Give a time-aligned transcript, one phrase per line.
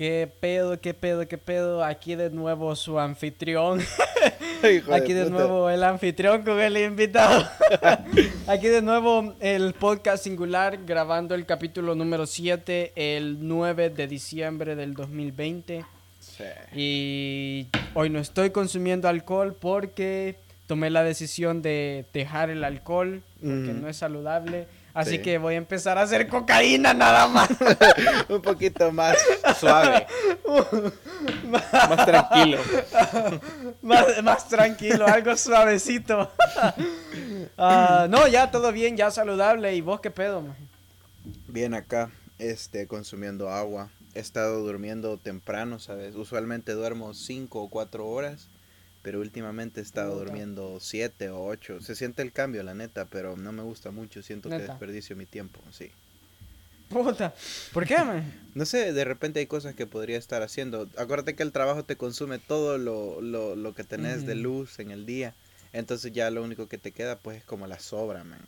[0.00, 1.84] ¿Qué pedo, qué pedo, qué pedo?
[1.84, 3.80] Aquí de nuevo su anfitrión.
[4.90, 7.46] Aquí de, nuevo el anfitrión con el invitado.
[8.46, 14.74] Aquí de nuevo el podcast singular grabando el capítulo número 7 el 9 de diciembre
[14.74, 15.84] del 2020.
[16.18, 16.44] Sí.
[16.74, 20.36] Y hoy no estoy consumiendo alcohol porque
[20.66, 25.58] tomé la decisión de dejar el alcohol porque no es saludable Así que voy a
[25.58, 27.48] empezar a hacer cocaína nada más.
[28.28, 29.16] un poquito más
[29.58, 30.06] suave.
[31.48, 32.58] más tranquilo.
[33.82, 36.30] más, tranquilo, algo suavecito.
[37.62, 39.74] Ah, no, ya todo bien, ya saludable.
[39.74, 40.56] ¿Y vos qué pedo, man?
[41.46, 43.90] Bien acá, este, consumiendo agua.
[44.14, 46.14] He estado durmiendo temprano, ¿sabes?
[46.14, 48.48] Usualmente duermo 5 o 4 horas
[49.02, 51.80] pero últimamente he estado durmiendo siete o ocho.
[51.80, 54.22] Se siente el cambio, la neta, pero no me gusta mucho.
[54.22, 55.90] Siento que desperdicio mi tiempo, sí.
[56.90, 57.32] Puta,
[57.72, 58.32] ¿por qué, man?
[58.54, 60.88] No sé, de repente hay cosas que podría estar haciendo.
[60.96, 64.90] Acuérdate que el trabajo te consume todo lo, lo, lo que tenés de luz en
[64.90, 65.32] el día.
[65.72, 68.40] Entonces ya lo único que te queda pues es como la sobra, man.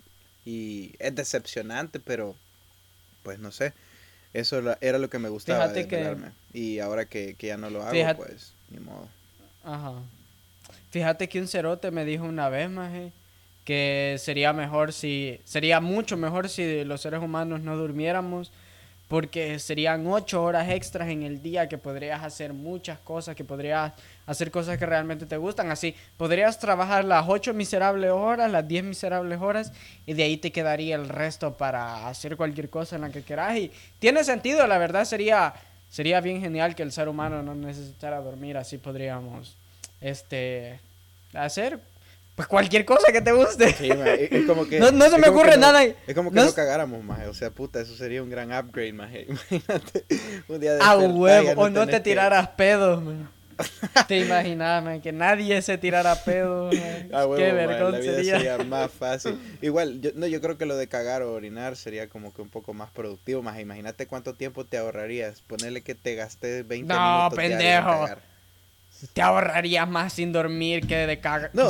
[0.45, 2.34] Y es decepcionante, pero
[3.23, 3.75] pues no sé.
[4.33, 6.17] Eso era lo que me gustaba de que...
[6.53, 9.08] Y ahora que, que, ya no lo hago, pues ni modo.
[9.62, 10.03] Ajá.
[10.93, 13.12] Fíjate que un cerote me dijo una vez, maje,
[13.65, 18.53] que sería mejor si, sería mucho mejor si los seres humanos no durmiéramos,
[19.09, 23.95] porque serían ocho horas extras en el día que podrías hacer muchas cosas, que podrías
[24.27, 25.70] hacer cosas que realmente te gustan.
[25.70, 29.73] Así, podrías trabajar las ocho miserables horas, las diez miserables horas,
[30.05, 33.57] y de ahí te quedaría el resto para hacer cualquier cosa en la que quieras.
[33.57, 35.55] Y tiene sentido, la verdad sería,
[35.89, 39.57] sería bien genial que el ser humano no necesitara dormir, así podríamos
[40.03, 40.81] este,
[41.34, 41.81] hacer
[42.34, 43.72] pues cualquier cosa que te guste.
[43.75, 45.84] Sí, es como que, no, se me ocurre nada.
[45.84, 49.11] Es como que no, cagáramos, más O sea, puta, eso sería un gran upgrade, más
[49.28, 50.05] Imagínate
[50.48, 53.29] un día de Ah, huevo, o no te tiraras pedos, man.
[54.08, 56.74] Te imaginas, man, que nadie se tirara pedos,
[57.13, 58.39] ah, Qué vergüenza sería.
[58.39, 58.58] sería.
[58.58, 59.39] más fácil.
[59.61, 62.48] Igual, yo, no, yo creo que lo de cagar o orinar sería como que un
[62.48, 63.61] poco más productivo, más.
[63.61, 65.42] Imagínate cuánto tiempo te ahorrarías.
[65.42, 67.30] Ponerle que te gastes 20 no, minutos.
[67.30, 68.08] No, pendejo
[69.13, 71.20] te ahorrarías más sin dormir que de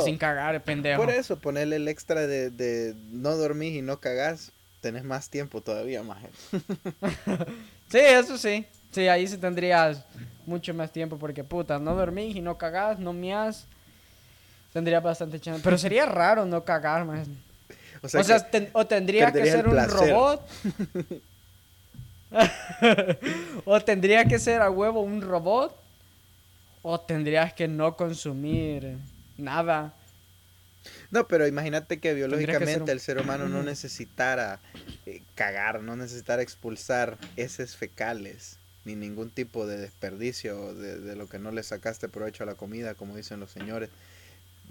[0.05, 1.01] sin cagar, pendejo.
[1.01, 4.51] Por eso, ponerle el extra de, de no dormir y no cagás,
[4.81, 6.19] tenés más tiempo todavía, más.
[7.89, 8.65] sí, eso sí.
[8.91, 10.05] Sí, ahí sí tendrías
[10.45, 13.65] mucho más tiempo porque, puta, no dormís y no cagás, no mías.
[14.71, 15.61] Tendría bastante chance.
[15.63, 17.27] Pero sería raro no cagar, más.
[18.03, 20.47] O sea, o, tendría que ser un robot.
[23.65, 25.82] o tendría que ser a huevo un robot
[26.83, 28.97] o tendrías que no consumir
[29.37, 29.93] nada.
[31.11, 34.59] No, pero imagínate que biológicamente el ser humano no necesitara
[35.05, 41.39] eh, cagar, no necesitara expulsar heces fecales, ni ningún tipo de desperdicio de, lo que
[41.39, 43.89] no le sacaste provecho a la comida, como dicen los señores.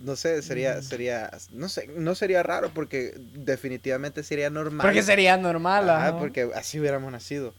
[0.00, 0.82] No sé, sería, mm.
[0.82, 4.86] sería, no sé, no sería raro porque definitivamente sería normal.
[4.86, 7.54] Porque sería normal, ah, porque así hubiéramos nacido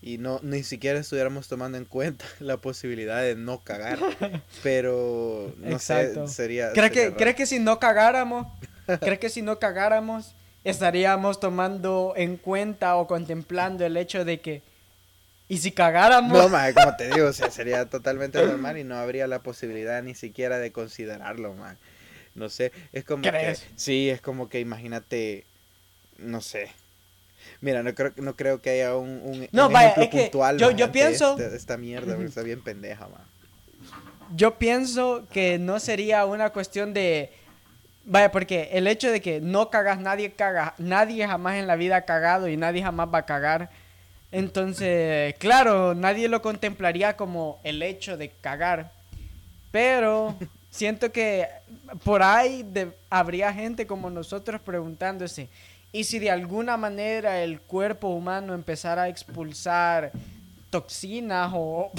[0.00, 3.98] y no ni siquiera estuviéramos tomando en cuenta la posibilidad de no cagar.
[4.62, 8.46] Pero no sé, sería ¿Crees que ¿crees que si no cagáramos,
[9.00, 14.62] crees que si no cagáramos estaríamos tomando en cuenta o contemplando el hecho de que
[15.50, 19.42] y si cagáramos No, ma, como te digo, sería totalmente normal y no habría la
[19.42, 21.78] posibilidad ni siquiera de considerarlo, man.
[22.34, 23.60] No sé, es como ¿Crees?
[23.60, 25.46] que sí, es como que imagínate
[26.18, 26.68] no sé,
[27.60, 30.92] Mira, no creo, no creo que haya un, un, no, vaya, es que yo, yo
[30.92, 31.38] pienso...
[31.38, 33.22] Este, esta, mierda, está bien pendeja, man.
[34.34, 37.32] Yo pienso que no sería una cuestión de...
[38.04, 41.96] Vaya, porque el hecho de que no cagas, nadie caga, nadie jamás en la vida
[41.96, 43.70] ha cagado y nadie jamás va a cagar.
[44.30, 48.92] Entonces, claro, nadie lo contemplaría como el hecho de cagar.
[49.70, 50.36] Pero
[50.70, 51.48] siento que
[52.04, 52.64] por ahí
[53.10, 55.48] habría gente como nosotros preguntándose,
[55.92, 60.12] y si de alguna manera el cuerpo humano empezara a expulsar
[60.70, 61.90] toxinas o,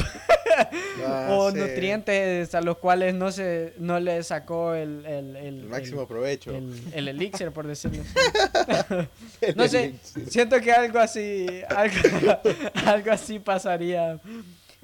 [1.06, 6.52] ah, nutrientes a los cuales no se no le sacó el, el, máximo provecho.
[6.52, 9.08] el, elixir por decirlo así.
[9.56, 9.96] No sé
[10.28, 12.40] siento que algo así algo,
[12.86, 14.20] algo, así pasaría.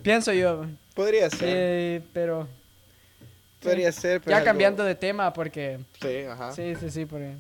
[0.01, 0.66] Pienso yo.
[0.94, 2.01] Podría ser.
[2.13, 2.48] Pero
[3.62, 6.54] podría ser ya cambiando de tema porque sí ajá.
[6.54, 7.34] Sí sí sí porque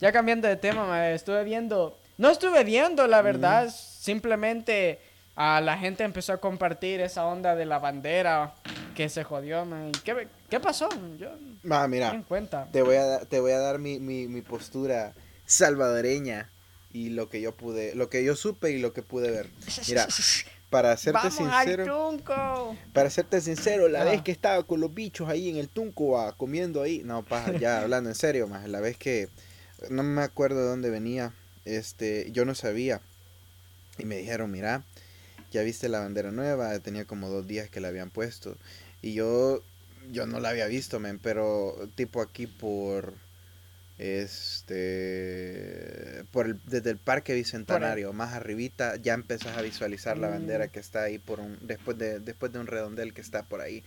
[0.00, 1.98] ya cambiando de tema, estuve viendo.
[2.16, 3.72] No estuve viendo, la verdad.
[3.72, 5.00] Simplemente
[5.36, 8.54] a la gente empezó a compartir esa onda de la bandera
[8.96, 9.92] que se jodió, man.
[10.04, 10.88] ¿Qué, qué pasó?
[11.18, 11.30] Yo
[11.88, 12.66] mira, cuenta.
[12.72, 15.14] Te voy a, te voy a dar mi, mi, mi postura
[15.46, 16.50] salvadoreña
[16.92, 19.50] y lo que yo pude, lo que yo supe y lo que pude ver.
[19.88, 20.08] Mira,
[20.70, 22.16] para serte sincero,
[22.92, 26.34] para serte sincero, la vez que estaba con los bichos ahí en el tunco ah,
[26.36, 29.28] comiendo ahí, no, paja, ya hablando en serio, más la vez que
[29.90, 31.32] no me acuerdo de dónde venía,
[31.64, 33.00] este, yo no sabía.
[33.98, 34.84] Y me dijeron, mira,
[35.50, 38.56] ya viste la bandera nueva, tenía como dos días que la habían puesto
[39.02, 39.62] y yo,
[40.10, 43.14] yo no la había visto, men, pero tipo aquí por
[43.98, 44.64] este
[46.30, 50.68] por desde el parque bicentenario más arribita ya empezás a visualizar la bandera mm.
[50.68, 53.82] que está ahí por un después de después de un redondel que está por ahí.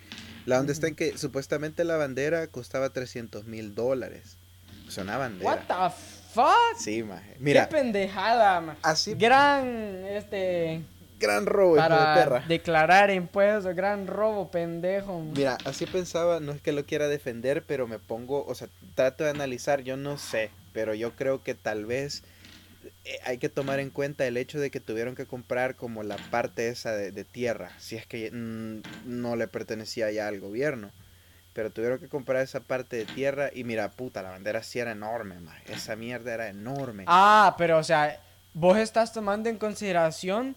[0.46, 4.36] La donde está en que supuestamente la bandera costaba 300 mil dólares
[4.98, 5.96] bandera what the
[6.34, 7.36] fuck sí maje.
[7.40, 8.80] mira qué pendejada maje.
[8.84, 10.82] así gran este
[11.22, 12.44] gran robo, para de perra.
[12.48, 15.22] declarar impuestos, gran robo, pendejo.
[15.36, 19.24] Mira, así pensaba, no es que lo quiera defender, pero me pongo, o sea, trato
[19.24, 22.24] de analizar, yo no sé, pero yo creo que tal vez
[23.06, 26.18] eh, hay que tomar en cuenta el hecho de que tuvieron que comprar como la
[26.18, 30.92] parte esa de, tierra, si es que mm, no le pertenecía ya al gobierno.
[31.54, 34.92] Pero tuvieron que comprar esa parte de tierra y mira, puta, la bandera sí era
[34.92, 35.36] enorme,
[35.68, 37.04] esa mierda era enorme.
[37.08, 38.20] Ah, pero o sea,
[38.54, 40.56] vos estás tomando en consideración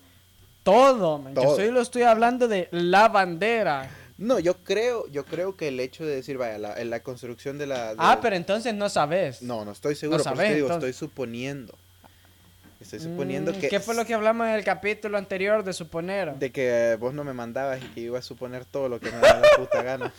[0.62, 3.90] todo, Yo solo estoy hablando de la bandera.
[4.16, 7.66] No, yo creo, yo creo que el hecho de decir, vaya, la, la construcción de
[7.66, 7.94] la...
[7.98, 9.42] ah, pero entonces no sabes.
[9.42, 11.76] No, no estoy seguro, no sabes, digo, estoy suponiendo.
[12.84, 13.68] Estoy suponiendo mm, que...
[13.70, 16.34] ¿Qué fue lo que hablamos en el capítulo anterior de suponer?
[16.34, 19.16] De que vos no me mandabas y que iba a suponer todo lo que me
[19.16, 20.12] daba la puta gana.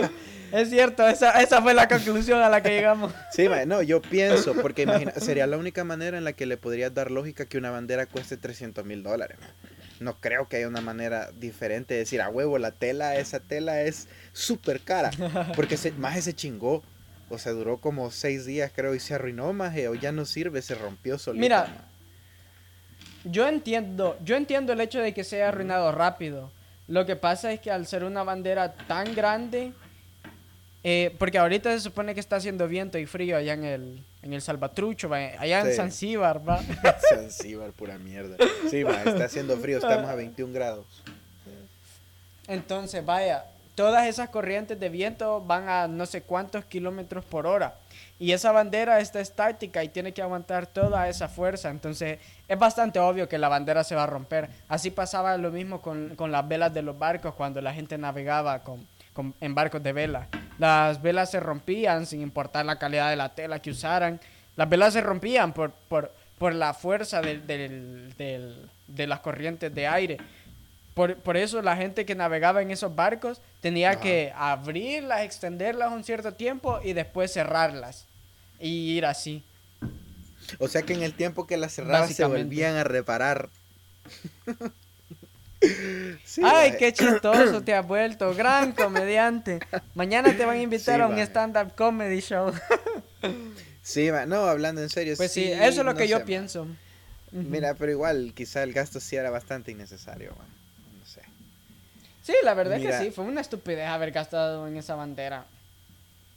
[0.52, 3.14] es cierto, esa, esa fue la conclusión a la que llegamos.
[3.32, 6.92] sí, no, yo pienso, porque imagina, sería la única manera en la que le podrías
[6.92, 9.38] dar lógica que una bandera cueste 300 mil dólares
[9.98, 13.82] no creo que haya una manera diferente de decir, a huevo, la tela, esa tela
[13.82, 15.10] es súper cara.
[15.54, 16.82] Porque se, más se chingó.
[17.28, 20.62] O sea, duró como seis días, creo, y se arruinó, más o ya no sirve,
[20.62, 21.40] se rompió solito.
[21.40, 21.89] Mira,
[23.24, 26.50] yo entiendo, yo entiendo el hecho de que se haya arruinado rápido.
[26.88, 29.72] Lo que pasa es que al ser una bandera tan grande,
[30.82, 34.32] eh, porque ahorita se supone que está haciendo viento y frío allá en el, en
[34.32, 36.60] el Salvatrucho, allá en Zanzíbar, va.
[37.14, 38.36] Zanzíbar, pura mierda.
[38.68, 40.86] Sí, va, está haciendo frío, estamos a 21 grados.
[42.48, 43.44] Entonces, vaya,
[43.76, 47.76] todas esas corrientes de viento van a no sé cuántos kilómetros por hora.
[48.20, 51.70] Y esa bandera está estática y tiene que aguantar toda esa fuerza.
[51.70, 54.50] Entonces, es bastante obvio que la bandera se va a romper.
[54.68, 58.62] Así pasaba lo mismo con, con las velas de los barcos cuando la gente navegaba
[58.62, 58.86] con
[59.40, 60.28] en barcos de vela.
[60.58, 64.20] Las velas se rompían sin importar la calidad de la tela que usaran.
[64.56, 70.18] Las velas se rompían por, por, por la fuerza de las corrientes de aire.
[70.94, 76.04] Por, por, eso la gente que navegaba en esos barcos tenía que abrirlas, extenderlas un
[76.04, 78.06] cierto tiempo y después cerrarlas.
[78.60, 79.42] Y ir así.
[80.58, 83.48] O sea que en el tiempo que las cerraban se volvían a reparar.
[86.42, 89.60] Ay, qué chistoso te has vuelto, gran comediante.
[89.94, 92.52] Mañana te van a invitar a un stand-up comedy show.
[93.82, 95.14] sí, no, hablando en serio.
[95.16, 96.66] Pues sí, eso es lo que yo pienso.
[97.32, 100.30] Mira, pero igual, quizá el gasto sí era bastante innecesario,
[100.98, 101.20] no sé.
[102.22, 105.46] Sí, la verdad es que sí, fue una estupidez haber gastado en esa bandera.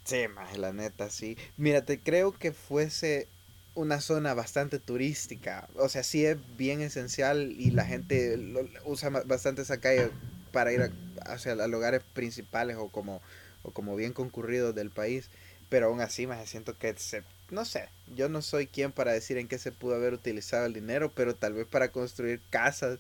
[0.06, 1.38] Sí, más la neta, sí.
[1.58, 3.30] Mira, te creo que fuese
[3.74, 5.70] una zona bastante turística.
[5.76, 8.38] O sea, sí es bien esencial y la gente
[8.86, 10.12] usa bastante esa calle
[10.52, 10.92] para ir
[11.26, 13.22] hacia los lugares principales o como,
[13.64, 15.30] o como bien concurridos del país.
[15.70, 19.38] Pero aún así, me siento que se, no sé, yo no soy quien para decir
[19.38, 23.00] en qué se pudo haber utilizado el dinero, pero tal vez para construir casas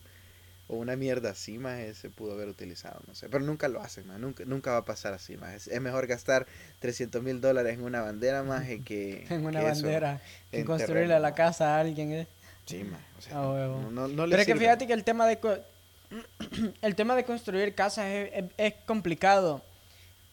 [0.67, 3.29] o una mierda así, más se pudo haber utilizado, no sé.
[3.29, 6.48] Pero nunca lo hacen, más nunca, nunca va a pasar así, más es, mejor gastar
[6.79, 9.25] 300 mil dólares en una bandera, más que...
[9.29, 12.27] en una bandera, que construirle la casa a alguien, ¿eh?
[12.65, 15.38] Sí, más, o sea, no, no, Pero es que fíjate que el tema de...
[16.82, 19.62] el tema de construir casas es, es, complicado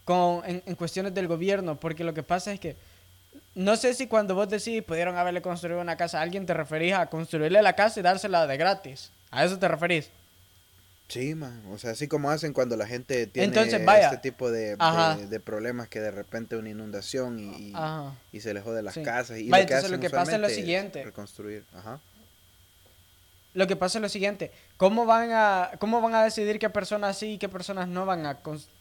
[0.04, 2.76] con, en, en cuestiones del gobierno, porque lo que pasa es que
[3.54, 6.94] no sé si cuando vos decís pudieron haberle construido una casa a alguien, te referís
[6.94, 9.10] a construirle la casa y dársela de gratis.
[9.30, 10.10] ¿A eso te referís?
[11.10, 11.62] Sí, man.
[11.72, 14.76] O sea, así como hacen cuando la gente tiene este tipo de,
[15.28, 17.74] de, problemas que de repente una inundación y,
[18.32, 19.38] y, se le jode las casas.
[19.38, 21.02] Y lo que entonces lo que pasa es lo siguiente.
[21.02, 21.64] reconstruir.
[21.74, 21.98] Ajá.
[23.52, 24.52] Lo que pasa es lo siguiente.
[24.76, 28.24] ¿Cómo van a, cómo van a decidir qué personas sí y qué personas no, van
[28.24, 28.38] a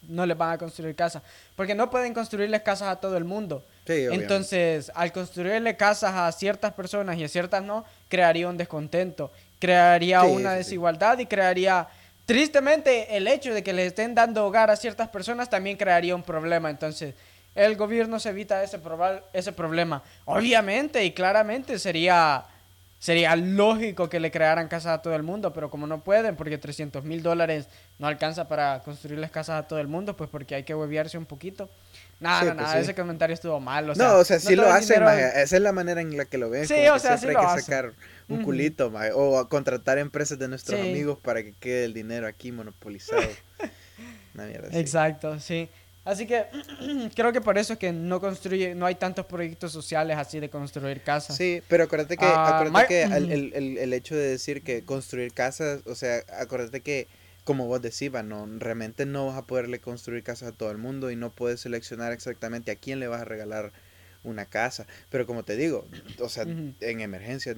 [0.07, 1.24] no les van a construir casas?
[1.55, 3.65] Porque no pueden construirles casas a todo el mundo.
[3.88, 9.31] Sí, Entonces, al construirle casas a ciertas personas y a ciertas no, crearía un descontento,
[9.57, 11.88] crearía una desigualdad y crearía
[12.29, 16.21] Tristemente, el hecho de que le estén dando hogar a ciertas personas también crearía un
[16.21, 16.69] problema.
[16.69, 17.15] Entonces,
[17.55, 18.79] el gobierno se evita ese,
[19.33, 20.03] ese problema.
[20.25, 22.45] Obviamente y claramente sería
[23.00, 26.59] sería lógico que le crearan casas a todo el mundo, pero como no pueden, porque
[26.59, 27.67] 300 mil dólares
[27.98, 31.25] no alcanza para construirles casas a todo el mundo, pues porque hay que hueviarse un
[31.25, 31.67] poquito.
[32.19, 33.88] Nada, nada, pues ese comentario estuvo mal.
[33.95, 36.67] no, o sea, sí lo hacen, esa es la manera en la que lo ven.
[36.67, 37.93] Sí, o sea, hay que sacar
[38.29, 43.21] un culito, o contratar empresas de nuestros amigos para que quede el dinero aquí monopolizado.
[44.71, 45.69] Exacto, sí.
[46.05, 46.45] Así que
[47.15, 50.50] creo que por eso es que no construye, no hay tantos proyectos sociales así de
[50.50, 51.36] construir casas.
[51.36, 55.33] Sí, pero acuérdate que, ah, acuérdate que el, el, el, hecho de decir que construir
[55.33, 57.07] casas, o sea, acuérdate que
[57.43, 61.09] como vos decís, no, realmente no vas a poderle construir casas a todo el mundo
[61.09, 63.71] y no puedes seleccionar exactamente a quién le vas a regalar
[64.23, 64.85] una casa.
[65.09, 65.88] Pero como te digo,
[66.19, 67.55] o sea, en emergencias,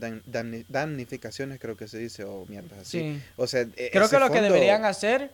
[0.67, 3.21] damnificaciones creo que se dice, o mierda así.
[3.35, 5.31] O sea, e, creo que lo que deberían hacer...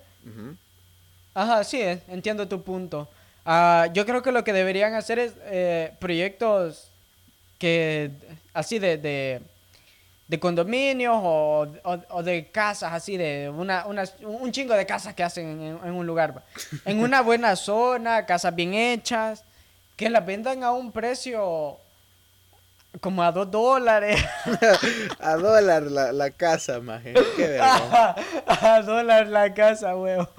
[1.34, 3.08] Ajá, sí, eh, entiendo tu punto.
[3.46, 6.90] Ah, yo creo que lo que deberían hacer es eh, proyectos
[7.60, 8.12] que,
[8.54, 9.42] así de, de,
[10.28, 15.24] de condominios o, o, de casas, así de una, una, un chingo de casas que
[15.24, 16.44] hacen en, un lugar.
[16.86, 19.44] En una buena zona, casas bien hechas,
[19.98, 21.78] que las vendan a un precio
[23.02, 24.24] como a dos dólares.
[25.20, 27.14] a dólar la, la casa, maje.
[27.36, 27.60] Qué
[28.48, 30.30] a dólar la casa, huevo.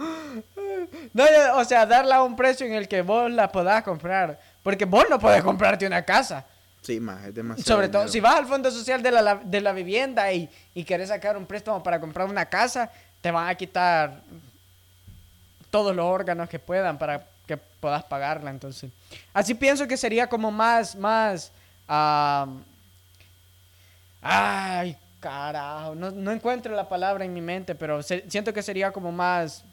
[1.12, 1.24] No,
[1.56, 4.40] o sea, darla a un precio en el que vos la podás comprar.
[4.62, 6.46] Porque vos no podés comprarte una casa.
[6.80, 7.66] Sí, más, es demasiado.
[7.66, 11.08] Sobre todo, si vas al Fondo Social de la, de la Vivienda y, y querés
[11.08, 14.22] sacar un préstamo para comprar una casa, te van a quitar
[15.70, 17.26] todos los órganos que puedan para
[17.80, 18.50] puedas pagarla.
[18.50, 18.90] Entonces,
[19.32, 21.52] así pienso que sería como más, más.
[24.22, 25.94] ay, carajo.
[25.94, 29.64] No, no, encuentro la palabra en mi mente, pero siento que sería como más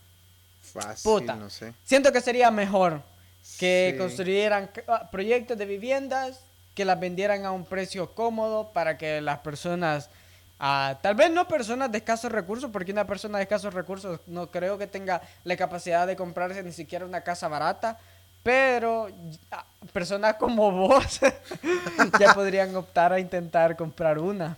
[1.04, 1.36] Puta.
[1.36, 1.74] no sé.
[1.84, 3.02] Siento que sería mejor
[3.60, 6.42] que construyeran ah, proyectos de viviendas,
[6.74, 10.10] que las vendieran a un precio cómodo para que las personas,
[10.60, 14.52] ah, tal vez no personas de escasos recursos, porque una persona de escasos recursos no
[14.52, 18.00] creo que tenga la capacidad de comprarse ni siquiera una casa barata,
[18.46, 19.10] pero
[19.92, 21.20] personas como vos
[22.20, 24.58] ya podrían optar a intentar comprar una.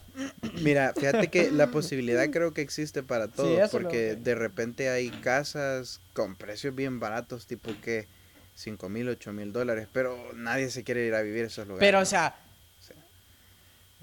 [0.62, 6.02] Mira, fíjate que la posibilidad creo que existe para todos, porque de repente hay casas
[6.12, 8.08] con precios bien baratos, tipo que
[8.56, 11.88] 5 mil, 8 mil dólares, pero nadie se quiere ir a vivir esos lugares.
[11.88, 12.36] Pero, o sea,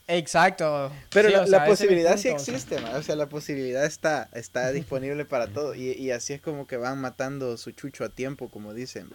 [0.06, 0.92] Exacto.
[1.10, 5.74] Pero la, posibilidad sí existe, o sea, la posibilidad está, está disponible para todo.
[5.74, 9.08] Y, y, así es como que van matando su chucho a tiempo, como dicen.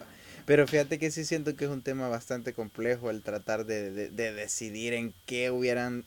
[0.46, 4.32] Pero fíjate que sí siento que es un tema bastante complejo el tratar de, de,
[4.32, 6.04] decidir en qué hubieran,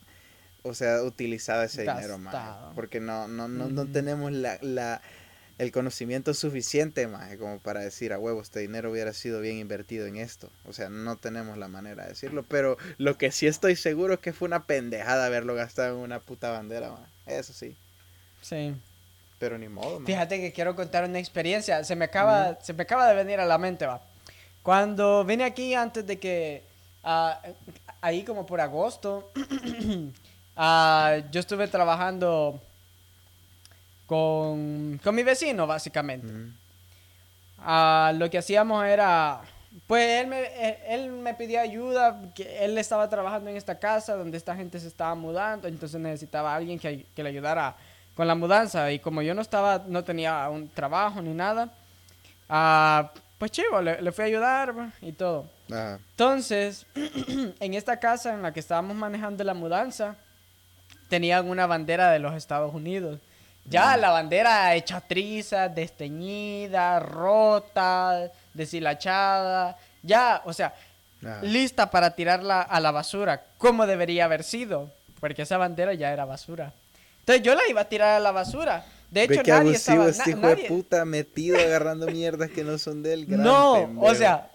[0.62, 2.74] o sea, utilizado ese dinero más.
[2.74, 5.00] Porque no, no, no, no tenemos la, la,
[5.58, 10.06] el conocimiento suficiente más como para decir a huevo, este dinero hubiera sido bien invertido
[10.06, 10.50] en esto.
[10.66, 12.44] O sea, no tenemos la manera de decirlo.
[12.48, 16.20] Pero lo que sí estoy seguro es que fue una pendejada haberlo gastado en una
[16.20, 17.08] puta bandera, más.
[17.26, 17.76] Eso sí.
[18.42, 18.74] Sí.
[19.38, 21.84] Pero ni modo, Fíjate que quiero contar una experiencia.
[21.84, 24.00] Se me acaba, se me acaba de venir a la mente, va.
[24.62, 26.64] Cuando vine aquí antes de que,
[27.02, 27.40] ah,
[28.00, 29.32] ahí como por agosto,
[30.56, 32.60] ah, yo estuve trabajando
[34.06, 36.32] con, con mi vecino, básicamente.
[37.58, 39.40] Ah, lo que hacíamos era,
[39.86, 44.36] pues él me, él me pedía ayuda, que él estaba trabajando en esta casa donde
[44.36, 47.76] esta gente se estaba mudando, entonces necesitaba a alguien que, que le ayudara
[48.14, 48.90] con la mudanza.
[48.92, 51.70] Y como yo no estaba, no tenía un trabajo ni nada,
[53.38, 55.46] pues chivo, le, fui a ayudar y todo.
[55.68, 56.86] Entonces,
[57.60, 60.16] en esta casa en la que estábamos manejando la mudanza,
[61.08, 63.20] tenían una bandera de los Estados Unidos.
[63.66, 70.74] Ya la bandera hecha trizas, desteñida, rota, deshilachada, ya, o sea,
[71.42, 74.90] lista para tirarla a la basura, como debería haber sido,
[75.20, 76.74] porque esa bandera ya era basura.
[77.20, 78.84] Entonces yo la iba a tirar a la basura.
[79.10, 83.14] De hecho, nadie abusivo este hijo de puta metido agarrando mierdas que no son de
[83.14, 83.26] él.
[83.28, 84.50] no, o sea,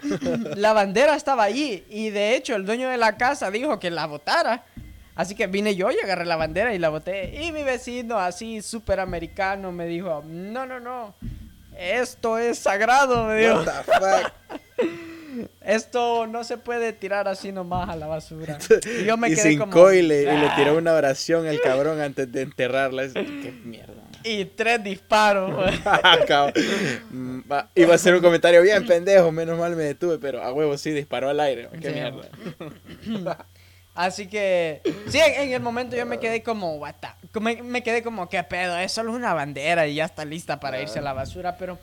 [0.56, 4.06] la bandera estaba allí y de hecho el dueño de la casa dijo que la
[4.06, 4.66] botara.
[5.20, 7.44] Así que vine yo y agarré la bandera y la boté.
[7.44, 11.14] Y mi vecino, así súper americano, me dijo, no, no, no,
[11.78, 13.56] esto es sagrado, me dijo.
[13.56, 15.50] What the fuck?
[15.62, 18.58] esto no se puede tirar así nomás a la basura.
[19.02, 19.92] Y yo me quedé como...
[19.92, 23.10] y le, y le tiró una oración al cabrón antes de enterrarla.
[23.12, 24.02] Qué mierda.
[24.24, 25.52] Y tres disparos.
[27.12, 27.42] Mm,
[27.76, 30.92] iba a ser un comentario bien pendejo, menos mal me detuve, pero a huevo sí
[30.92, 31.68] disparó al aire.
[31.82, 32.30] Qué mierda.
[34.00, 36.96] Así que, sí, en, el momento yo me quedé como, what
[37.42, 40.82] me, me, quedé como, qué pedo, es solo una bandera y ya está lista para
[40.82, 41.78] irse a la basura, pero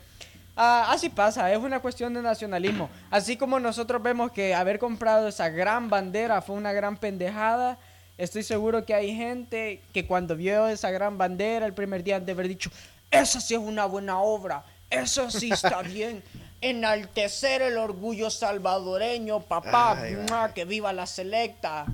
[0.59, 2.89] Ah, así pasa, es una cuestión de nacionalismo.
[3.11, 7.77] Así como nosotros vemos que haber comprado esa gran bandera fue una gran pendejada,
[8.17, 12.31] estoy seguro que hay gente que cuando vio esa gran bandera el primer día de
[12.31, 12.71] haber dicho,
[13.11, 16.23] esa sí es una buena obra, eso sí está bien.
[16.61, 19.95] Enaltecer el orgullo salvadoreño, papá,
[20.55, 21.85] que viva la selecta.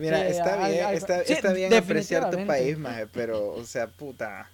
[0.00, 4.48] Mira, está bien, está, está, bien apreciar tu país, maje, pero, o sea, puta.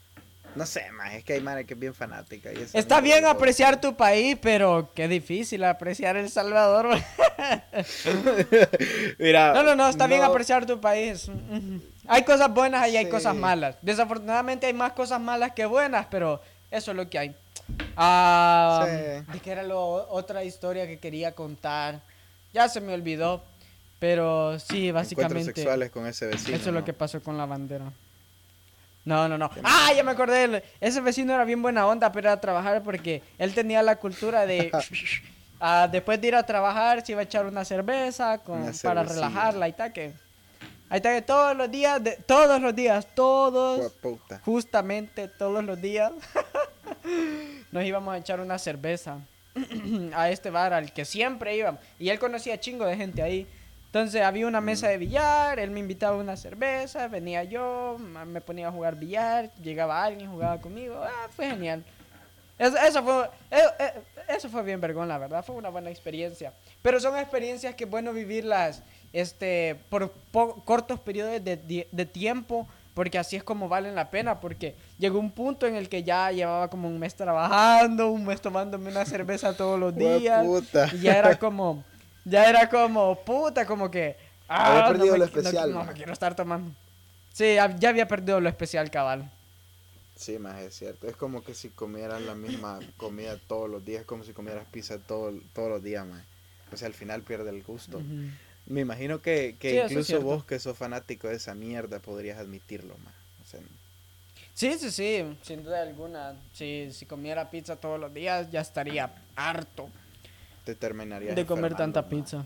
[0.56, 2.50] No sé, más es que hay madre que es bien fanática.
[2.50, 6.88] Y Está bien apreciar tu país, pero qué difícil apreciar El Salvador.
[9.18, 11.30] Mira, no, no, no, está bien apreciar tu país.
[12.08, 13.76] Hay cosas buenas y hay cosas malas.
[13.82, 17.36] Desafortunadamente hay más cosas malas que buenas, pero eso es lo que hay.
[17.96, 18.86] Ah,
[19.32, 19.40] sí.
[19.40, 22.00] que era lo, otra historia que quería contar.
[22.54, 23.42] Ya se me olvidó.
[23.98, 25.54] Pero sí, básicamente.
[25.54, 26.56] sexuales con ese vecino.
[26.56, 27.92] Eso es lo que pasó con la bandera.
[29.04, 29.50] No, no, no.
[29.62, 30.64] Ah, ya me acordé.
[30.80, 34.70] Ese vecino era bien buena onda, pero era trabajar porque él tenía la cultura de...
[35.58, 39.68] Ah, después de ir a trabajar, se iba a echar una cerveza con, para relajarla
[39.68, 40.12] y tal, que...
[40.88, 43.92] Ahí está que todos los días, de, todos los días, todos,
[44.44, 46.12] justamente todos los días,
[47.72, 49.18] nos íbamos a echar una cerveza
[50.14, 51.80] a este bar al que siempre íbamos.
[51.98, 53.46] Y él conocía chingo de gente ahí.
[53.96, 58.42] Entonces había una mesa de billar, él me invitaba a una cerveza, venía yo, me
[58.42, 61.82] ponía a jugar billar, llegaba alguien, jugaba conmigo, ah, fue genial.
[62.58, 63.92] Eso, fue, eh, eh,
[64.28, 66.52] eso, fue bien vergón, la verdad, fue una buena experiencia.
[66.82, 68.82] Pero son experiencias que es bueno vivirlas
[69.14, 70.12] este, por,
[70.66, 75.30] cortos periodos de, de, tiempo, porque así es como valen la pena, porque llegó un
[75.30, 79.56] punto en el que ya llevaba como un mes trabajando, un mes tomándome una cerveza
[79.56, 80.44] todos los días,
[80.92, 81.82] y ya era como
[82.26, 84.16] ya era como, puta, como que...
[84.48, 85.72] Ah, había perdido lo especial.
[85.72, 86.72] No, me quiero estar tomando.
[87.32, 89.30] Sí, ya había perdido lo especial, cabal.
[90.16, 91.06] Sí, más es cierto.
[91.06, 94.98] Es como que si comieras la misma comida todos los días, como si comieras pizza
[94.98, 96.24] todo, todos los días, más.
[96.72, 98.02] O sea, al final pierde el gusto.
[98.66, 103.14] Me imagino que, que incluso vos que sos fanático de esa mierda podrías admitirlo, más.
[104.54, 106.34] Sí, sí, sí, sin duda alguna.
[106.52, 109.90] Si, si comiera pizza todos los días ya estaría harto
[110.74, 112.44] terminaría de comer tanta pizza.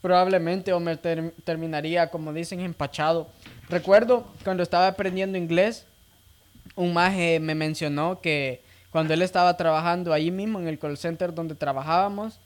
[0.00, 3.28] Probablemente o me terminaría, como dicen, empachado.
[3.68, 5.86] Recuerdo cuando estaba aprendiendo inglés,
[6.74, 11.32] un maje me mencionó que cuando él estaba trabajando ahí mismo en el call center
[11.32, 12.40] donde trabajábamos,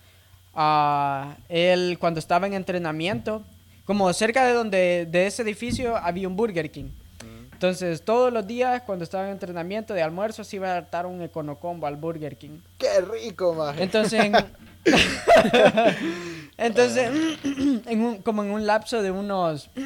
[0.55, 3.43] uh, él cuando estaba en entrenamiento,
[3.85, 6.91] como cerca de donde de ese edificio había un Burger King.
[7.57, 11.23] Entonces, todos los días, cuando estaba en entrenamiento de almuerzo, se iba a dar un
[11.23, 12.59] econocombo al Burger King.
[12.77, 13.75] ¡Qué rico, man!
[13.79, 14.31] Entonces,
[16.59, 17.11] Entonces,
[17.87, 19.71] en como en un lapso de unos...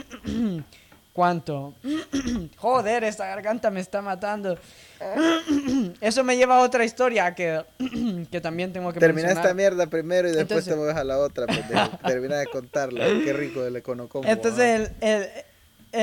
[1.13, 1.75] ¿Cuánto?
[2.57, 4.59] Joder, esta garganta me está matando.
[6.01, 7.65] Eso me lleva a otra historia que,
[8.31, 11.47] que también tengo que Termina esta mierda primero y después te mueves a la otra.
[12.07, 13.05] Termina de contarla.
[13.05, 14.27] Qué rico el econocombo.
[14.29, 15.29] Entonces, el el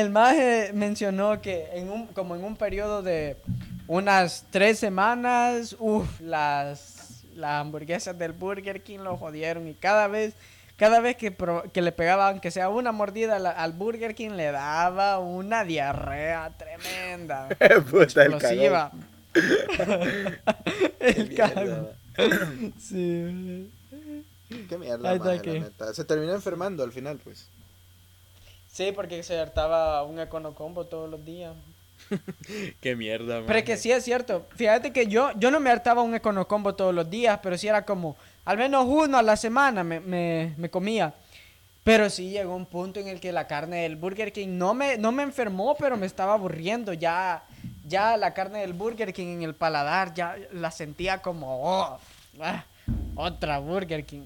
[0.09, 3.37] maje mencionó que en un, como en un periodo de
[3.87, 10.33] unas tres semanas, uff, las, las hamburguesas del Burger King lo jodieron y cada vez,
[10.75, 11.35] cada vez que,
[11.71, 17.47] que le pegaba, aunque sea una mordida al, Burger King, le daba una diarrea tremenda.
[17.89, 18.91] Puta, explosiva.
[20.99, 21.91] El cago.
[22.79, 23.71] sí.
[24.69, 27.47] Qué mierda, maje, Se terminó enfermando al final, pues.
[28.77, 31.51] Sí, porque se hartaba un econocombo todos los días.
[32.79, 33.45] Qué mierda, man.
[33.47, 34.45] Pero que sí es cierto.
[34.55, 37.85] Fíjate que yo, yo no me hartaba un econocombo todos los días, pero sí era
[37.85, 41.11] como, al menos uno a la semana me, me, me comía.
[41.83, 44.95] Pero sí llegó un punto en el que la carne del Burger King no me,
[44.99, 46.93] no me enfermó, pero me estaba aburriendo.
[46.93, 47.45] Ya,
[47.87, 51.99] ya la carne del Burger King en el paladar, ya la sentía como, oh,
[52.41, 52.63] ah,
[53.15, 54.25] otra Burger King.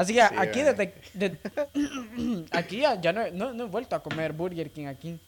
[0.00, 0.94] Así que aquí desde,
[2.52, 5.20] aquí ya, no, no, he vuelto a comer Burger King aquí.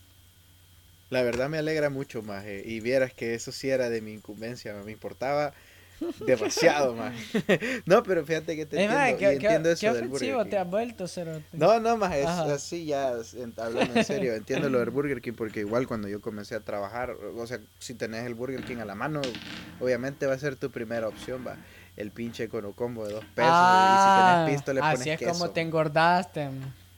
[1.10, 4.72] La verdad me alegra mucho, más Y vieras que eso sí era de mi incumbencia,
[4.82, 5.52] me importaba
[6.26, 7.14] demasiado, más
[7.86, 10.50] no, pero fíjate que te entiendo, ¿qué, entiendo eso ¿qué del Burger King.
[10.50, 11.44] te has vuelto, Cerote?
[11.52, 13.12] No, no, más es así ya,
[13.58, 17.10] hablando en serio, entiendo lo del Burger King porque igual cuando yo comencé a trabajar,
[17.12, 19.20] o sea, si tenés el BurgerKing a la mano,
[19.80, 21.56] obviamente va a ser tu primera opción, va
[21.96, 23.52] el pinche combo de dos pesos.
[23.52, 26.48] y si tenés ah, pisto le pones Así es como te engordaste.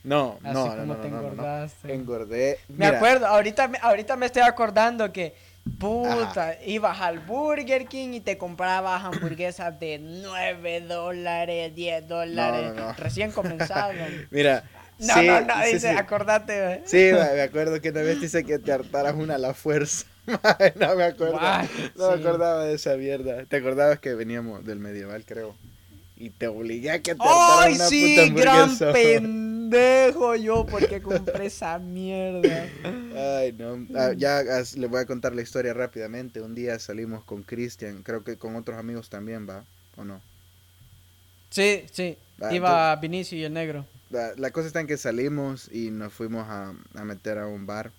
[0.04, 2.59] No, no, no, no, no, Engordé.
[2.68, 5.35] Me acuerdo, ahorita, ahorita me estoy acordando que,
[5.78, 12.74] puta, ibas al Burger King y te comprabas hamburguesas de 9 dólares, 10 dólares.
[12.98, 14.28] Recién comenzaron.
[14.30, 14.64] Mira.
[14.98, 16.83] No, no, no, dice, acordate.
[16.85, 20.07] Sí, me acuerdo que una vez dice que te hartaras una a la fuerza.
[20.26, 21.40] No me acuerdo.
[21.96, 23.44] no me acordaba de esa mierda.
[23.46, 25.54] ¿Te acordabas que veníamos del medieval, creo?
[26.16, 28.30] y te obligué a que te ¡Ay, sí!
[28.30, 30.64] ¡Gran pendejo yo!
[30.64, 32.68] porque compré esa mierda?
[33.14, 33.87] Ay, no.
[33.94, 34.42] Ah, ya
[34.76, 36.40] le voy a contar la historia rápidamente.
[36.40, 39.64] Un día salimos con Cristian, creo que con otros amigos también, ¿va?
[39.96, 40.20] ¿O no?
[41.50, 42.16] Sí, sí.
[42.50, 43.87] Iba Vinicio y el negro.
[44.10, 47.90] La, cosa está en que salimos y nos fuimos a, a meter a un bar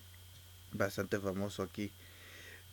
[0.72, 1.92] bastante famoso aquí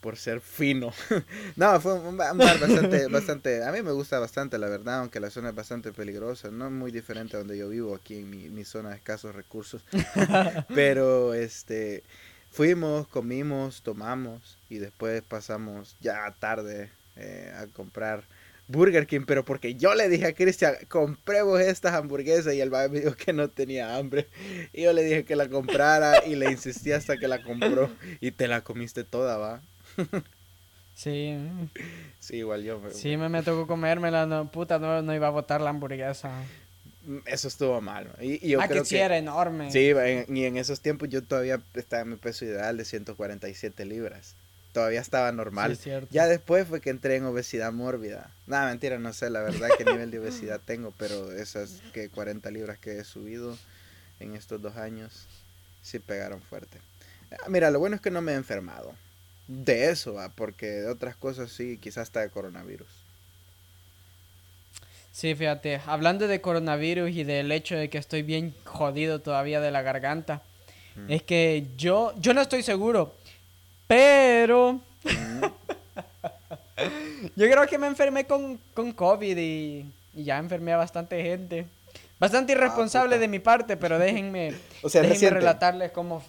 [0.03, 0.93] por ser fino.
[1.57, 5.31] no, fue un, bar bastante, bastante, a mí me gusta bastante, la verdad, aunque la
[5.31, 8.51] zona es bastante peligrosa, no es muy diferente a donde yo vivo, aquí en mi,
[8.51, 9.85] mi zona de escasos recursos.
[10.75, 12.03] Pero, este,
[12.51, 18.25] fuimos, comimos, tomamos y después pasamos ya tarde eh, a comprar
[18.69, 23.01] Burger King, pero porque yo le dije a Cristian, compremos estas hamburguesas y el me
[23.01, 24.29] dijo que no tenía hambre.
[24.73, 28.31] Y yo le dije que la comprara y le insistí hasta que la compró y
[28.31, 29.63] te la comiste toda, va.
[30.95, 31.37] Sí.
[32.21, 32.81] Sí, igual yo.
[32.93, 36.31] Sí, me, me tocó comérmela, no, puta, no, no iba a botar la hamburguesa.
[37.07, 38.11] Mm, eso estuvo malo.
[38.21, 39.73] Y, yo ah, creo que sí era enorme.
[39.73, 39.93] Sí,
[40.29, 44.37] y en esos tiempos yo todavía estaba en mi peso ideal de 147 libras.
[44.73, 45.77] Todavía estaba normal.
[46.11, 48.31] ya después fue que entré en obesidad mórbida.
[48.47, 52.51] Nada, mentira, no sé la verdad qué nivel de obesidad tengo, pero esas que 40
[52.51, 53.59] libras que he subido
[54.19, 55.27] en estos dos años
[55.83, 56.79] sí pegaron fuerte.
[57.33, 58.95] Ah, mira, lo bueno es que no me he enfermado
[59.53, 62.89] de eso, porque de otras cosas sí, quizás hasta de coronavirus.
[65.13, 69.71] Sí, fíjate, hablando de coronavirus y del hecho de que estoy bien jodido todavía de
[69.71, 70.43] la garganta,
[71.09, 73.15] es que yo, yo no estoy seguro,
[73.87, 74.81] pero
[77.37, 81.67] yo creo que me enfermé con, con COVID y, ya enfermé a bastante gente.
[82.19, 86.23] Bastante ah, irresponsable de mi parte, pero déjenme, o sea, déjenme relatarles cómo,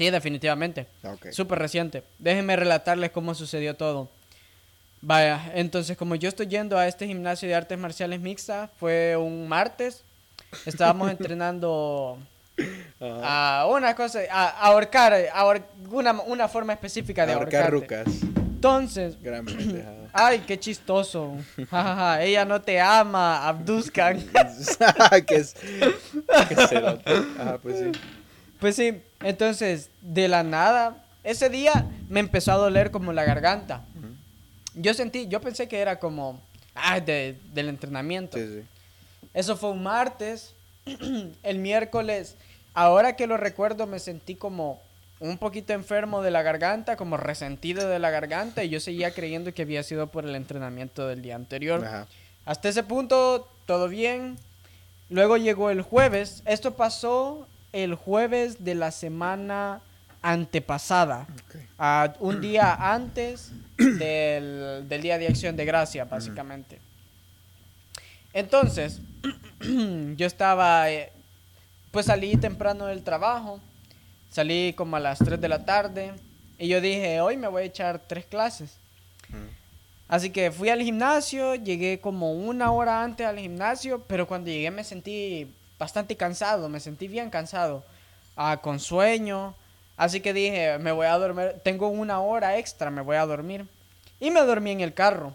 [0.00, 0.86] Sí, definitivamente.
[1.30, 2.02] Súper reciente.
[2.18, 4.08] Déjenme relatarles cómo sucedió todo.
[5.02, 9.46] Vaya, entonces como yo estoy yendo a este gimnasio de artes marciales mixta, fue un
[9.46, 10.02] martes.
[10.64, 12.16] Estábamos entrenando
[13.02, 15.28] a una cosa, a, ahorcar,
[15.90, 17.64] una, una, forma específica de ahorcar.
[17.70, 18.22] Ahorcar rucas.
[18.22, 19.18] Entonces,
[20.14, 21.36] ay, qué chistoso.
[22.20, 24.18] ella no te ama, abduzcan.
[25.26, 25.52] ¿Qué es?
[26.48, 27.92] ¿Qué pues sí.
[28.60, 33.84] Pues sí, entonces, de la nada, ese día me empezó a doler como la garganta.
[34.74, 36.40] Yo sentí, yo pensé que era como,
[36.74, 38.38] ah, del entrenamiento.
[39.34, 40.54] Eso fue un martes.
[41.42, 42.36] El miércoles,
[42.74, 44.80] ahora que lo recuerdo, me sentí como
[45.20, 49.52] un poquito enfermo de la garganta, como resentido de la garganta, y yo seguía creyendo
[49.52, 51.86] que había sido por el entrenamiento del día anterior.
[52.46, 54.38] Hasta ese punto, todo bien.
[55.10, 56.42] Luego llegó el jueves.
[56.46, 59.80] Esto pasó el jueves de la semana
[60.22, 61.26] antepasada,
[62.18, 66.78] un día antes del, Día de Acción de Gracia, básicamente.
[68.32, 69.00] Entonces,
[70.16, 71.12] yo estaba, eh,
[71.90, 73.60] pues salí temprano del trabajo,
[74.30, 76.12] salí como a las 3 de la tarde
[76.58, 78.76] y yo dije, hoy me voy a echar tres clases.
[80.06, 84.70] Así que fui al gimnasio, llegué como una hora antes al gimnasio, pero cuando llegué
[84.70, 87.82] me sentí bastante cansado, me sentí bien cansado,
[88.36, 89.54] ah, con sueño.
[89.96, 93.66] Así que dije, me voy a dormir, tengo una hora extra, me voy a dormir.
[94.20, 95.34] Y me dormí en el carro.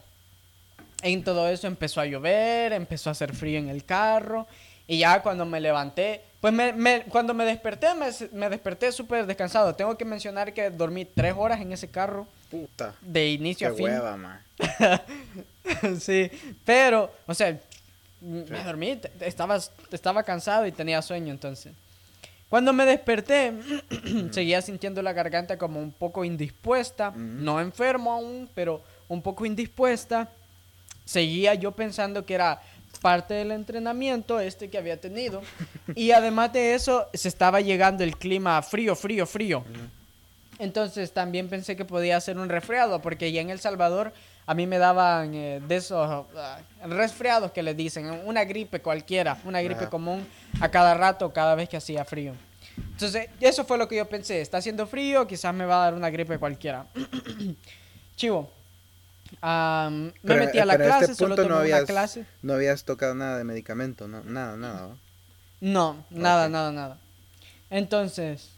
[1.02, 4.48] En todo eso empezó a llover, empezó a hacer frío en el carro.
[4.88, 7.88] Y ya cuando me levanté, pues me, cuando me desperté,
[8.32, 9.74] me, desperté súper descansado.
[9.74, 12.28] Tengo que mencionar que dormí tres horas en ese carro.
[12.52, 12.94] Puta.
[13.02, 13.86] De inicio a fin.
[13.86, 14.42] Hueva, man.
[16.00, 16.30] sí,
[16.64, 17.60] pero, o sea,
[18.26, 19.60] me dormí, estaba,
[19.92, 21.74] estaba cansado y tenía sueño entonces.
[22.50, 23.54] Cuando me desperté,
[24.32, 30.30] seguía sintiendo la garganta como un poco indispuesta, no enfermo aún, pero un poco indispuesta.
[31.06, 32.62] Seguía yo pensando que era
[33.02, 35.42] parte del entrenamiento este que había tenido.
[35.96, 39.64] y además de eso, se estaba llegando el clima frío, frío, frío.
[40.58, 44.14] Entonces también pensé que podía ser un resfriado, porque ya en El Salvador
[44.48, 49.40] a mí me daban eh, de esos ah, resfriados que le dicen, una gripe cualquiera,
[49.44, 50.26] una gripe común
[50.62, 52.34] a cada rato, cada vez que hacía frío.
[52.78, 55.94] Entonces, eso fue lo que yo pensé, está haciendo frío, quizás me va a dar
[55.94, 56.86] una gripe cualquiera.
[58.16, 58.52] Chivo.
[59.42, 62.26] me metí a la este clase, solo no habías, clase.
[62.42, 64.96] No habías tocado nada de medicamento, no, nada, nada.
[65.60, 66.98] No, nada, nada, nada.
[67.70, 68.55] Entonces,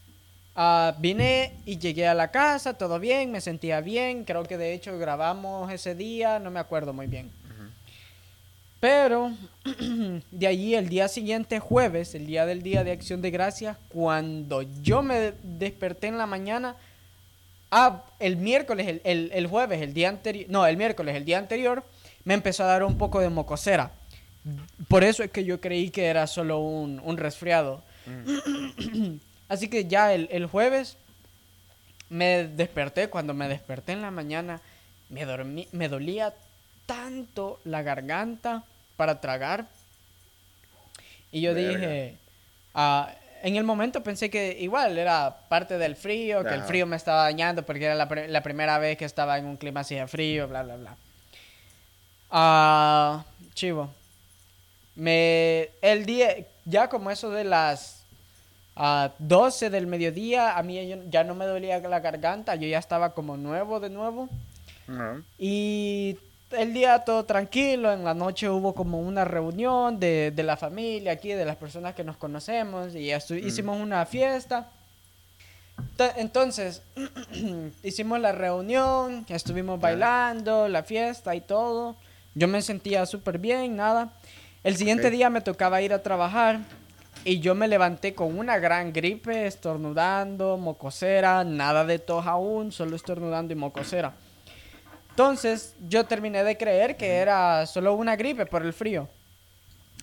[0.59, 4.73] Ah, vine y llegué a la casa, todo bien, me sentía bien, creo que de
[4.73, 7.29] hecho grabamos ese día, no me acuerdo muy bien.
[8.79, 9.31] Pero
[10.31, 14.63] de allí el día siguiente, jueves, el día del Día de Acción de Gracias, cuando
[14.81, 16.75] yo me desperté en la mañana,
[17.69, 21.83] ah, el miércoles, el, el, jueves, el día anterior, no, el miércoles, el día anterior,
[22.23, 23.91] me empezó a dar un poco de mocosera.
[24.87, 27.83] Por eso es que yo creí que era solo un, resfriado.
[28.07, 29.17] Mm.
[29.49, 30.97] Así que ya el, jueves
[32.09, 33.09] me desperté.
[33.09, 34.61] Cuando me desperté en la mañana,
[35.09, 36.33] me, dormí, me dolía
[36.85, 38.63] tanto la garganta
[38.95, 39.67] para tragar.
[41.31, 42.15] Y yo dije,
[42.73, 46.95] ah, en el momento pensé que igual era parte del frío, que el frío me
[46.95, 50.47] estaba dañando porque era la, primera vez que estaba en un clima así de frío,
[50.47, 50.97] bla, bla, bla.
[52.31, 53.89] Ah, chivo.
[54.95, 57.96] Me, el día, ya como eso de las
[58.77, 63.13] uh, 12 del mediodía, a mí ya no me dolía la garganta, yo ya estaba
[63.13, 64.29] como nuevo de nuevo.
[65.37, 66.17] Y
[66.51, 71.11] el día todo tranquilo, en la noche hubo como una reunión de, de la familia
[71.11, 73.47] aquí, de las personas que nos conocemos, y mm.
[73.47, 74.69] hicimos una fiesta.
[76.15, 76.81] Entonces,
[77.83, 81.95] hicimos la reunión, estuvimos bailando, la fiesta y todo.
[82.33, 84.13] Yo me sentía súper bien, nada.
[84.63, 86.59] El siguiente día me tocaba ir a trabajar
[87.27, 92.95] y yo me levanté con una gran gripe, estornudando, mocosera, nada de tos aún, solo
[92.95, 94.13] estornudando y mocosera.
[95.09, 99.09] Entonces yo terminé de creer que era solo una gripe por el frío.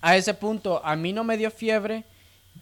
[0.03, 2.05] A ese punto a mí no me dio fiebre,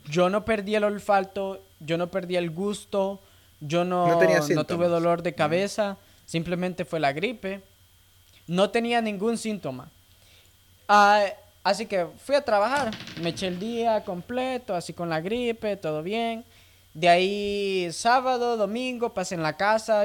[0.08, 3.20] yo no perdí el olfato, yo no perdí el gusto,
[3.58, 4.06] yo no,
[4.54, 7.62] no, tuve dolor de cabeza, simplemente fue la gripe.
[8.46, 9.90] No tenía ningún síntoma.
[10.86, 11.24] Ah,
[11.62, 16.02] así que fui a trabajar, me eché el día completo, así con la gripe, todo
[16.02, 16.44] bien.
[16.94, 20.04] De ahí sábado, domingo, pasé en la casa,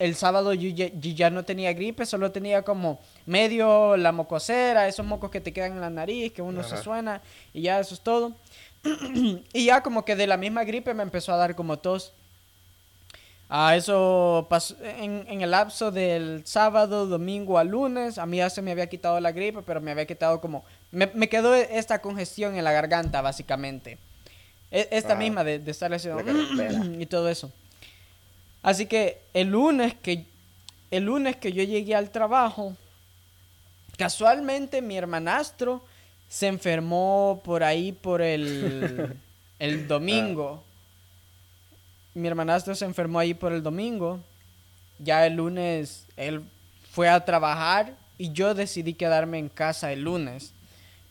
[0.00, 5.30] el sábado yo ya, no tenía gripe, solo tenía como medio la mocosera, esos mocos
[5.30, 7.20] que te quedan en la nariz, que uno se suena,
[7.52, 8.32] y ya eso es todo.
[9.52, 12.14] y ya como que de la misma gripe me empezó a dar como tos.
[13.50, 18.16] A eso pasó en, en, el lapso del sábado, domingo a lunes.
[18.16, 20.64] A mí ya se me había quitado la gripe, pero me había quitado como...
[20.92, 23.98] Me, me quedó esta congestión en la garganta, básicamente.
[24.70, 26.22] E, esta misma de, de estar haciendo...
[27.00, 27.52] y todo eso.
[28.62, 30.26] Así que el lunes que,
[30.90, 32.76] el lunes que yo llegué al trabajo,
[33.96, 35.82] casualmente mi hermanastro
[36.28, 39.16] se enfermó por ahí por el,
[39.58, 40.62] el domingo.
[42.14, 44.20] Mi hermanastro se enfermó ahí por el domingo.
[44.98, 46.42] Ya el lunes él
[46.92, 50.52] fue a trabajar y yo decidí quedarme en casa el lunes.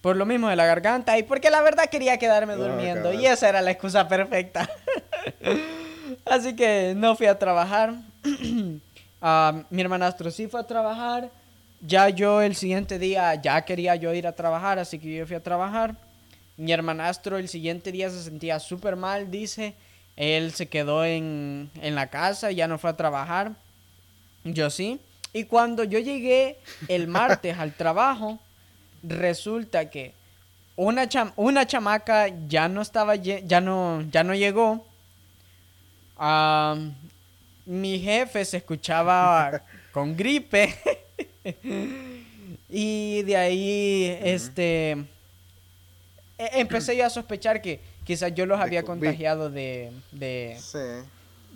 [0.02, 3.14] Por lo mismo de la garganta y porque la verdad quería quedarme ah, durmiendo.
[3.14, 4.70] y esa era la excusa perfecta.
[6.26, 7.94] Así que no fui a trabajar.
[9.22, 11.30] Ah, mi hermanastro sí fue a trabajar.
[11.82, 15.36] Ya yo el siguiente día ya quería yo ir a trabajar, así que yo fui
[15.36, 15.94] a trabajar.
[16.56, 19.76] Mi hermanastro el siguiente día se sentía súper mal, dice.
[20.16, 23.52] Él se quedó en, en la casa, ya no fue a trabajar.
[24.46, 25.02] Yo sí.
[25.34, 26.58] Y cuando yo llegué
[26.88, 28.40] el martes al trabajo,
[29.04, 30.14] resulta que
[30.76, 34.86] una, una chamaca ya no estaba, ya no, ya no llegó.
[37.66, 40.76] Mi jefe se escuchaba con gripe.
[42.70, 44.92] y de ahí, este,
[46.38, 50.58] e, empecé yo a sospechar que quizás yo los había contagiado de, de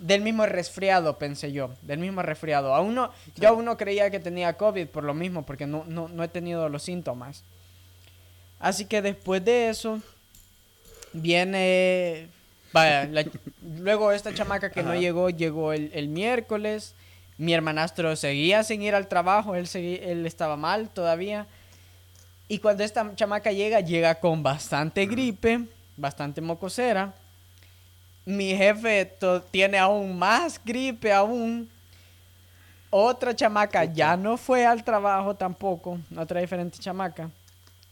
[0.04, 2.74] del mismo resfriado, pensé yo, del mismo resfriado.
[2.74, 6.08] Aún no, Yo aún no creía que tenía COVID por lo mismo, porque no, no,
[6.08, 7.42] no he tenido los síntomas.
[8.60, 10.02] Así que después de eso,
[11.14, 12.28] viene
[12.74, 13.08] Vaya,
[13.62, 16.94] luego esta chamaca que no llegó, llegó el, miércoles.
[17.38, 21.46] Mi hermanastro seguía sin ir al trabajo, él, él estaba mal todavía.
[22.46, 25.60] Y cuando esta chamaca llega, llega con bastante gripe,
[25.96, 27.14] bastante mocosera.
[28.24, 29.12] Mi jefe
[29.50, 31.70] tiene aún más gripe aún.
[32.90, 37.30] Otra chamaca ya no fue al trabajo tampoco, otra diferente chamaca.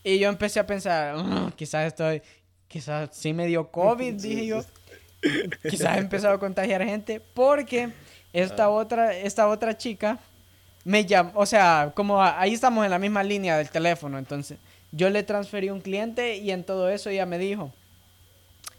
[0.05, 2.23] Y yo empecé a pensar, mm, quizás estoy,
[2.69, 4.65] quizás sí me dio COVID, dije yo.
[5.69, 7.91] Quizás he empezado a contagiar gente porque
[8.33, 8.71] esta ah.
[8.71, 10.19] otra, esta otra chica
[10.85, 14.59] me llamó, o sea, como ahí estamos en la misma línea del teléfono, entonces
[14.91, 17.73] yo le transferí un cliente y en todo eso ella me dijo,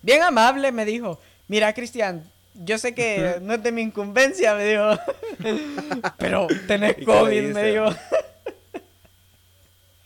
[0.01, 4.65] bien amable, me dijo, mira Cristian, yo sé que no es de mi incumbencia, me
[4.65, 4.99] dijo,
[6.17, 7.85] pero tenés COVID, me dijo.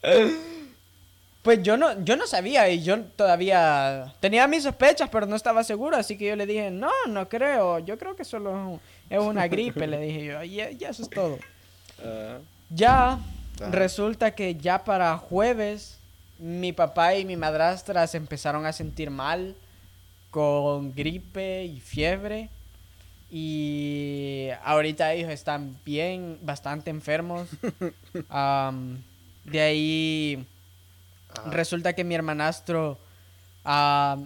[1.48, 5.64] Pues yo no, yo no sabía y yo todavía tenía mis sospechas, pero no estaba
[5.64, 9.48] seguro, así que yo le dije, no, no creo, yo creo que solo es una
[9.48, 11.40] gripe, le dije yo, y ya eso es todo.
[12.04, 12.40] Ah.
[12.70, 13.20] ya ah.
[13.72, 16.00] resulta que ya para jueves
[16.38, 19.56] mi papá y mi madrastra se empezaron a sentir mal
[20.38, 22.50] con gripe y fiebre.
[23.32, 27.48] Y ahorita ellos están bien, bastante enfermos.
[29.46, 30.46] de ahí
[31.48, 33.00] resulta que mi hermanastro
[33.66, 34.18] ah,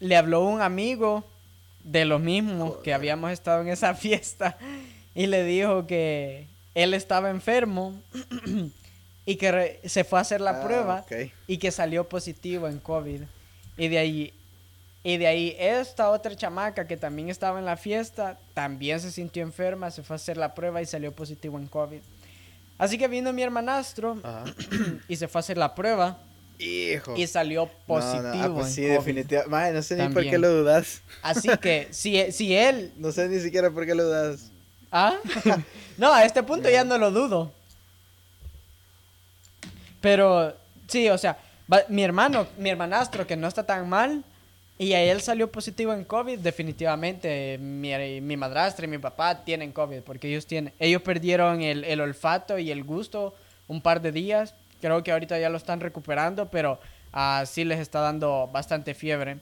[0.00, 1.24] le habló un amigo
[1.84, 4.56] de los mismos que habíamos estado en esa fiesta
[5.14, 8.00] y le dijo que él estaba enfermo
[9.26, 11.04] y que se fue a hacer la ah, prueba
[11.46, 13.24] y que salió positivo en COVID.
[13.76, 14.32] Y de ahí
[15.02, 19.42] y de ahí esta otra chamaca que también estaba en la fiesta, también se sintió
[19.42, 22.00] enferma, se fue a hacer la prueba y salió positivo en COVID.
[22.78, 24.20] Así que vino mi hermanastro
[25.08, 26.18] y se fue a hacer la prueba.
[26.58, 27.14] Hijo.
[27.16, 28.34] Y salió positivo.
[28.34, 29.74] No, ah, pues sí, definitivamente.
[29.74, 31.02] no sé ni por qué lo dudas.
[31.22, 32.92] Así que si, si él...
[32.96, 34.50] No sé ni siquiera por qué lo dudas.
[34.90, 35.14] ¿Ah?
[35.98, 37.52] no, a este punto ya no lo dudo.
[40.00, 40.54] Pero
[40.88, 41.38] sí, o sea,
[41.88, 44.24] mi hermano, mi hermanastro que no está tan mal,
[44.78, 47.58] y a él salió positivo en COVID, definitivamente.
[47.58, 52.00] Mi, mi madrastra y mi papá tienen COVID porque ellos, tienen, ellos perdieron el, el,
[52.00, 53.34] olfato y el gusto
[53.66, 54.54] un par de días.
[54.80, 56.78] Creo que ahorita ya lo están recuperando, pero
[57.12, 59.38] uh, sí les está dando bastante fiebre.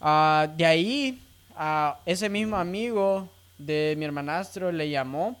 [0.00, 1.20] Uh, de ahí,
[1.58, 5.36] uh, ese mismo amigo de mi hermanastro le llamó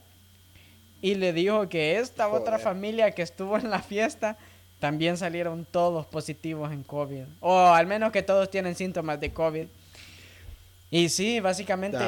[1.00, 4.36] y le dijo que esta otra familia que estuvo en la fiesta
[4.80, 7.24] también salieron todos positivos en COVID.
[7.40, 9.66] O al menos que todos tienen síntomas de COVID.
[10.90, 11.98] Y sí, básicamente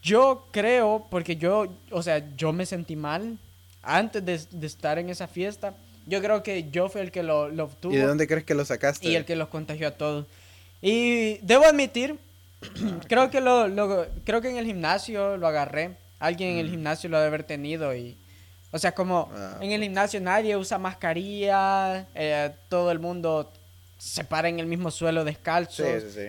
[0.00, 3.36] yo creo, porque yo, o sea, yo me sentí mal
[3.82, 5.74] antes de, estar en esa fiesta.
[6.06, 7.92] Yo creo que yo fui el que lo, lo obtuvo.
[7.92, 9.08] ¿Y de dónde crees que lo sacaste?
[9.08, 10.26] Y el que los contagió a todos.
[10.80, 12.16] Y debo admitir,
[13.08, 15.96] creo que lo, creo que en el gimnasio lo agarré.
[16.20, 16.70] Alguien en el mm.
[16.70, 18.16] gimnasio lo debe haber tenido y
[18.70, 23.50] o sea, como ah, en el gimnasio nadie usa mascarilla, eh, todo el mundo
[23.98, 25.84] se para en el mismo suelo descalzo,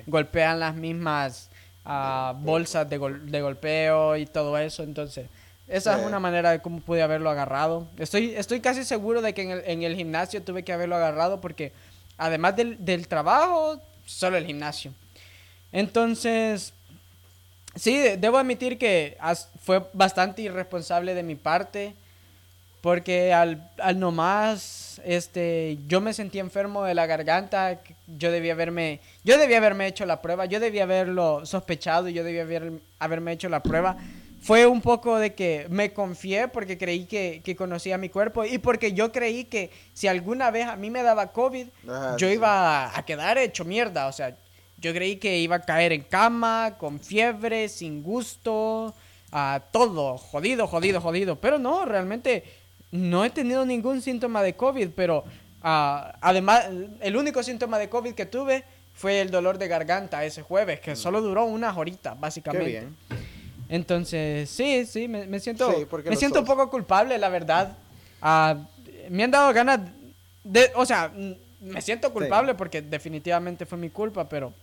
[0.08, 1.50] golpean las mismas
[1.86, 4.84] ah, bolsas de, de, golpeo y todo eso.
[4.84, 5.28] Entonces,
[5.68, 7.88] esa es una manera de cómo pude haberlo agarrado.
[7.98, 11.42] Estoy, estoy casi seguro de que en el, en el gimnasio tuve que haberlo agarrado
[11.42, 11.74] porque
[12.18, 14.94] además del, del trabajo, solo el gimnasio.
[15.72, 16.74] Entonces,
[17.76, 19.18] sí, debo admitir que
[19.64, 21.96] fue bastante irresponsable de mi parte.
[22.82, 29.02] Porque al, al nomás, este, yo me sentí enfermo de la garganta, yo debía haberme,
[29.24, 33.34] yo debía haberme hecho la prueba, yo debía haberlo sospechado y yo debía haber, haberme
[33.34, 33.98] hecho la prueba.
[34.42, 38.58] Fue un poco de que me confié porque creí que, que conocía mi cuerpo y
[38.58, 41.68] porque yo creí que si alguna vez a mí me daba COVID,
[42.18, 44.08] yo iba a quedar hecho mierda.
[44.08, 44.38] O sea,
[44.78, 48.94] yo creí que iba a caer en cama, con fiebre, sin gusto,
[49.32, 51.36] a todo, jodido, jodido, jodido.
[51.36, 52.44] Pero no, realmente
[52.92, 55.24] no he tenido ningún síntoma de COVID, pero
[55.62, 56.68] ah, además,
[57.02, 60.94] el único síntoma de COVID que tuve fue el dolor de garganta ese jueves, que
[60.94, 60.98] mm.
[60.98, 62.66] solo duró unas horitas, básicamente.
[62.66, 62.98] Qué bien.
[63.70, 67.78] Entonces, sí, sí, me, siento, me siento un poco culpable, la verdad.
[68.22, 68.58] Ah,
[69.10, 69.80] me han dado ganas
[70.44, 71.12] de, o sea,
[71.62, 74.54] me siento culpable porque definitivamente fue mi culpa, pero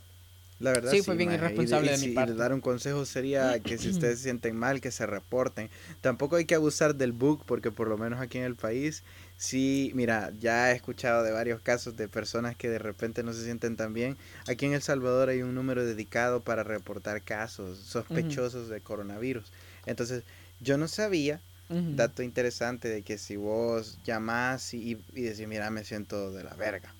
[0.58, 2.34] la verdad sí, fue bien irresponsable de, mi parte.
[2.34, 5.68] dar un consejo sería que si ustedes se sienten mal, que se reporten.
[6.00, 9.02] Tampoco hay que abusar del book, porque por lo menos aquí en el país,
[9.36, 13.44] sí, mira, ya he escuchado de varios casos de personas que de repente no se
[13.44, 14.16] sienten tan bien.
[14.46, 19.52] Aquí en El Salvador hay un número dedicado para reportar casos sospechosos de coronavirus.
[19.84, 20.24] Entonces,
[20.60, 25.84] yo no sabía, dato interesante, de que si vos llamás y, y decís, mira, me
[25.84, 26.95] siento de la verga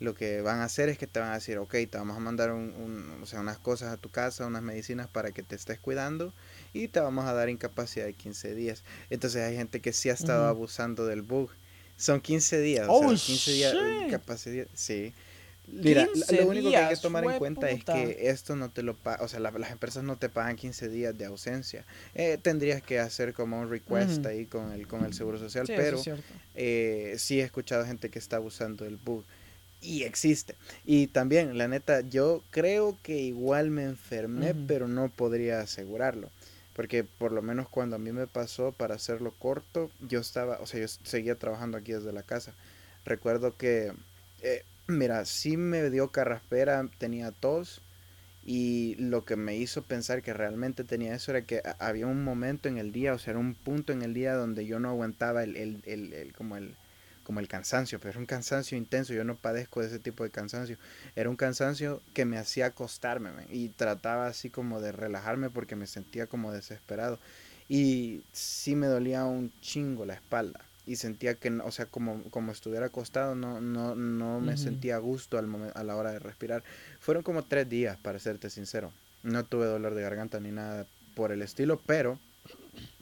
[0.00, 2.20] lo que van a hacer es que te van a decir, ok, te vamos a
[2.20, 5.80] mandar un, o sea, unas cosas a tu casa, unas medicinas para que te estés
[5.80, 6.32] cuidando
[6.72, 8.84] y te vamos a dar incapacidad de 15 días.
[9.10, 11.50] Entonces hay gente que sí ha estado abusando del bug.
[11.96, 14.66] Son 15 días, o sea, 15 días de incapacidad.
[14.72, 15.12] Sí.
[15.70, 18.96] Mira, lo único que hay que tomar en cuenta es que esto no te lo
[18.96, 21.84] paga, o sea, las empresas no te pagan 15 días de ausencia.
[22.14, 26.00] Eh, tendrías que hacer como un request ahí con el, con el Seguro Social, pero
[26.54, 29.24] eh, sí he escuchado gente que está abusando del bug
[29.80, 30.54] y existe.
[30.84, 36.30] Y también, la neta, yo creo que igual me enfermé, pero no podría asegurarlo.
[36.74, 40.66] Porque por lo menos cuando a mí me pasó, para hacerlo corto, yo estaba, o
[40.66, 42.54] sea, yo seguía trabajando aquí desde la casa.
[43.04, 43.92] Recuerdo que,
[44.42, 47.80] eh, mira, sí me dio carraspera, tenía tos.
[48.44, 52.68] Y lo que me hizo pensar que realmente tenía eso era que había un momento
[52.68, 55.42] en el día, o sea, era un punto en el día donde yo no aguantaba
[55.42, 56.74] el, el, el, el como el,
[57.28, 60.30] como el cansancio, pero era un cansancio intenso, yo no padezco de ese tipo de
[60.30, 60.78] cansancio,
[61.14, 65.86] era un cansancio que me hacía acostarme y trataba así como de relajarme porque me
[65.86, 67.18] sentía como desesperado
[67.68, 72.50] y sí me dolía un chingo la espalda y sentía que, o sea, como, como
[72.50, 76.64] estuviera acostado, no, no, no me sentía a gusto al a la hora de respirar.
[76.98, 78.90] Fueron como tres días, para serte sincero.
[79.22, 82.18] No tuve dolor de garganta ni nada por el estilo, pero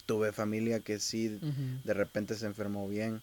[0.04, 1.38] tuve familia que sí
[1.84, 3.22] de repente se enfermó bien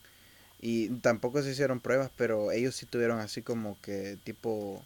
[0.66, 4.82] Y tampoco se hicieron pruebas, pero ellos sí tuvieron así como que tipo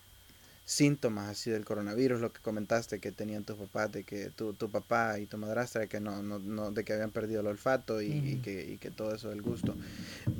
[0.65, 4.71] síntomas así del coronavirus, lo que comentaste que tenían tus papás, de que tu, tu
[4.71, 8.41] papá y tu madrastra, que no, no, no, de que habían perdido el olfato y,
[8.43, 9.75] que, y que todo eso del gusto.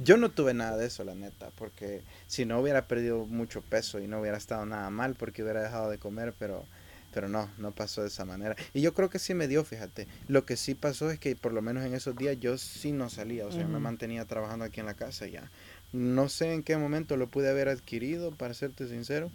[0.04, 4.00] Yo no tuve nada de eso, la neta, porque si no hubiera perdido mucho peso
[4.00, 6.66] y no hubiera estado nada mal porque hubiera dejado de comer, pero
[7.18, 8.55] pero no, no pasó de esa manera.
[8.76, 10.07] Y yo creo que sí me dio, fíjate.
[10.28, 13.09] Lo que sí pasó es que por lo menos en esos días yo sí no
[13.09, 15.49] salía, o sea, me mantenía trabajando aquí en la casa ya.
[15.91, 19.32] No sé en qué momento lo pude haber adquirido, para serte sincero,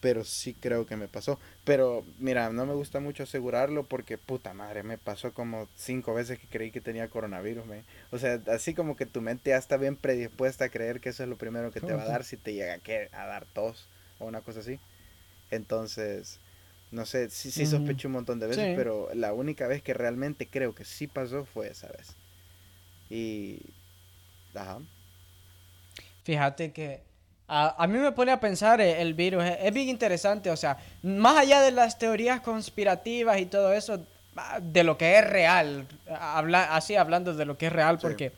[0.00, 1.38] pero sí creo que me pasó.
[1.64, 6.38] Pero mira, no me gusta mucho asegurarlo porque puta madre, me pasó como cinco veces
[6.38, 7.66] que creí que tenía coronavirus.
[7.66, 7.82] Me.
[8.12, 11.22] O sea, así como que tu mente ya está bien predispuesta a creer que eso
[11.22, 12.80] es lo primero que te va a dar si te llega
[13.12, 13.88] a dar tos
[14.18, 14.80] o una cosa así.
[15.50, 16.40] Entonces,
[16.94, 20.48] no sé, sí, sí sospecho un montón de veces, pero la única vez que realmente
[20.48, 22.14] creo que sí pasó fue esa vez.
[23.10, 23.60] Y...
[24.54, 24.78] Ajá.
[26.22, 27.02] Fíjate que
[27.48, 31.36] a, mí me pone a pensar eh, el, virus, es, bien interesante, o sea, más
[31.36, 36.74] allá de las teorías conspirativas y todo eso, ah, de lo que es real, habla,
[36.74, 38.32] así hablando de lo que es real, porque,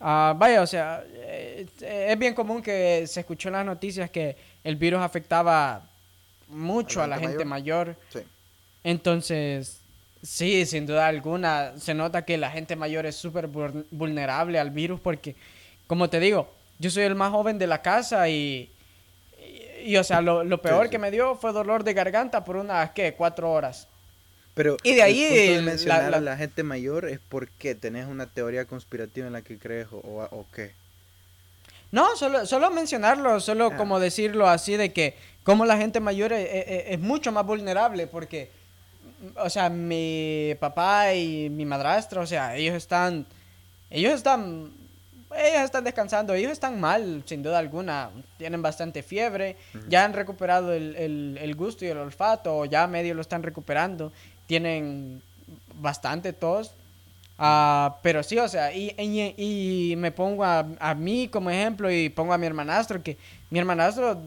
[0.00, 4.36] ah, vaya, o sea, eh, es bien común que se escuchó en las noticias que
[4.64, 5.88] el virus afectaba
[6.52, 7.96] mucho a la, gente, mayor.
[8.84, 9.80] Entonces,
[10.22, 15.00] sí, sin duda alguna, se nota que la gente mayor es súper vulnerable al virus
[15.00, 15.34] porque,
[15.86, 18.70] como te digo, yo soy el más joven de la casa y,
[19.84, 23.14] y, o sea, lo, peor que me dio fue dolor de garganta por unas, ¿qué?
[23.14, 23.88] Cuatro horas.
[24.54, 29.26] Pero y de ahí mencionar a la gente mayor es porque tenés una teoría conspirativa
[29.26, 30.72] en la que crees o, o, qué.
[31.92, 33.76] No, solo, solo mencionarlo, solo ah.
[33.76, 35.14] como decirlo así de que
[35.44, 38.50] como la gente mayor es, mucho más vulnerable porque,
[39.36, 43.26] o sea, mi papá y mi madrastra, o sea, ellos están,
[43.90, 44.72] ellos están,
[45.36, 49.56] ellos están descansando, ellos están mal, sin duda alguna, tienen bastante fiebre,
[49.88, 54.12] ya han recuperado el, gusto y el olfato, ya medio lo están recuperando,
[54.46, 55.22] tienen
[55.74, 56.72] bastante tos,
[57.38, 62.08] ah, pero sí, o sea, y, y, me pongo a, a, mí como ejemplo y
[62.08, 63.16] pongo a mi hermanastro, que
[63.50, 64.18] mi hermanastro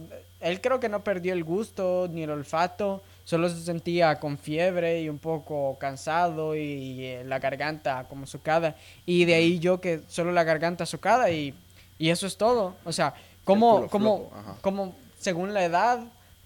[0.45, 5.01] él creo que no perdió el gusto ni el olfato, solo se sentía con fiebre
[5.01, 8.75] y un poco cansado y, eh, la garganta como socada.
[9.07, 11.55] Y de ahí yo que solo la garganta socada y,
[11.97, 12.75] y eso es todo.
[12.85, 14.29] O sea, como, como,
[14.61, 15.99] como según la edad,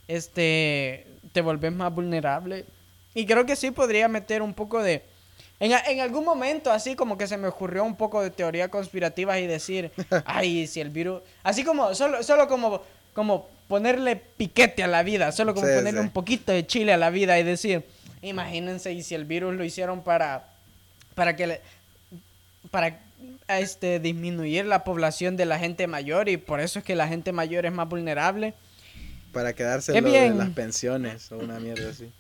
[0.08, 2.66] este, te volvés más vulnerable.
[3.14, 5.04] Y creo que sí podría meter un poco de...
[5.60, 9.40] En, en, algún momento, así como que se me ocurrió un poco de teoría conspirativa
[9.40, 9.92] y decir,
[10.26, 11.22] ay, si el virus...
[11.44, 12.82] Así como, solo, solo como,
[13.14, 17.10] como ponerle piquete a la vida, solo como ponerle un poquito de chile a la
[17.10, 17.86] vida y decir,
[18.22, 20.50] imagínense y si el virus lo hicieron para
[21.16, 21.60] para que
[22.72, 23.00] para
[23.48, 27.32] este disminuir la población de la gente mayor y por eso es que la gente
[27.32, 28.54] mayor es más vulnerable.
[29.34, 32.12] Para quedarse en las pensiones o una mierda así.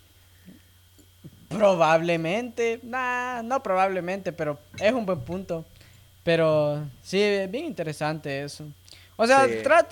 [1.50, 5.66] Probablemente, nah, no probablemente, pero es un buen punto.
[6.24, 8.66] Pero sí, es bien interesante eso.
[9.16, 9.48] O sea,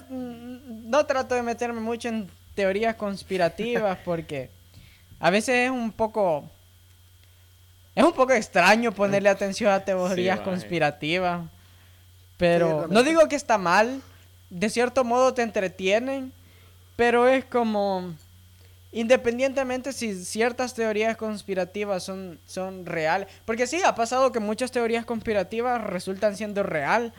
[0.10, 4.50] no trato de meterme mucho en teorías conspirativas porque
[5.20, 6.50] a veces es un poco...
[7.96, 11.42] Es un poco extraño ponerle atención a teorías conspirativas.
[12.38, 14.02] Pero no digo que está mal.
[14.52, 16.32] De cierto modo te entretienen.
[16.96, 18.14] Pero es como...
[18.92, 23.28] Independientemente si ciertas teorías conspirativas son, son reales.
[23.46, 27.14] Porque sí, ha pasado que muchas teorías conspirativas resultan siendo real.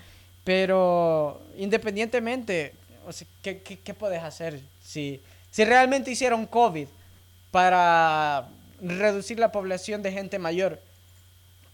[0.44, 2.72] Pero independientemente,
[3.06, 4.60] o sea, ¿qué, qué, puedes hacer?
[4.82, 6.88] Si, si realmente hicieron COVID
[7.50, 8.48] para
[8.80, 10.80] reducir la población de gente mayor,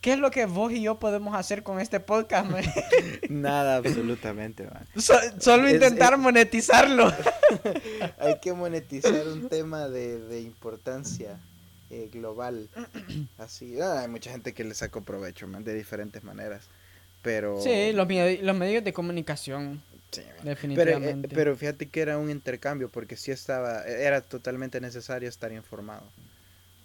[0.00, 2.50] ¿qué es lo que vos y yo podemos hacer con este podcast?
[3.28, 4.68] Nada, absolutamente.
[5.38, 7.12] solo intentar monetizarlo.
[8.18, 11.38] Hay que monetizar un tema de, de importancia
[11.90, 12.68] eh, global.
[13.38, 16.64] Así, ah, hay mucha gente que le sacó provecho, man, de diferentes maneras.
[17.22, 17.60] Pero...
[17.60, 18.08] Sí, los,
[18.42, 19.82] los medios de comunicación.
[20.10, 21.28] Sí, definitivamente.
[21.28, 26.04] Pero, pero, fíjate que era un intercambio porque sí estaba, era totalmente necesario estar informado.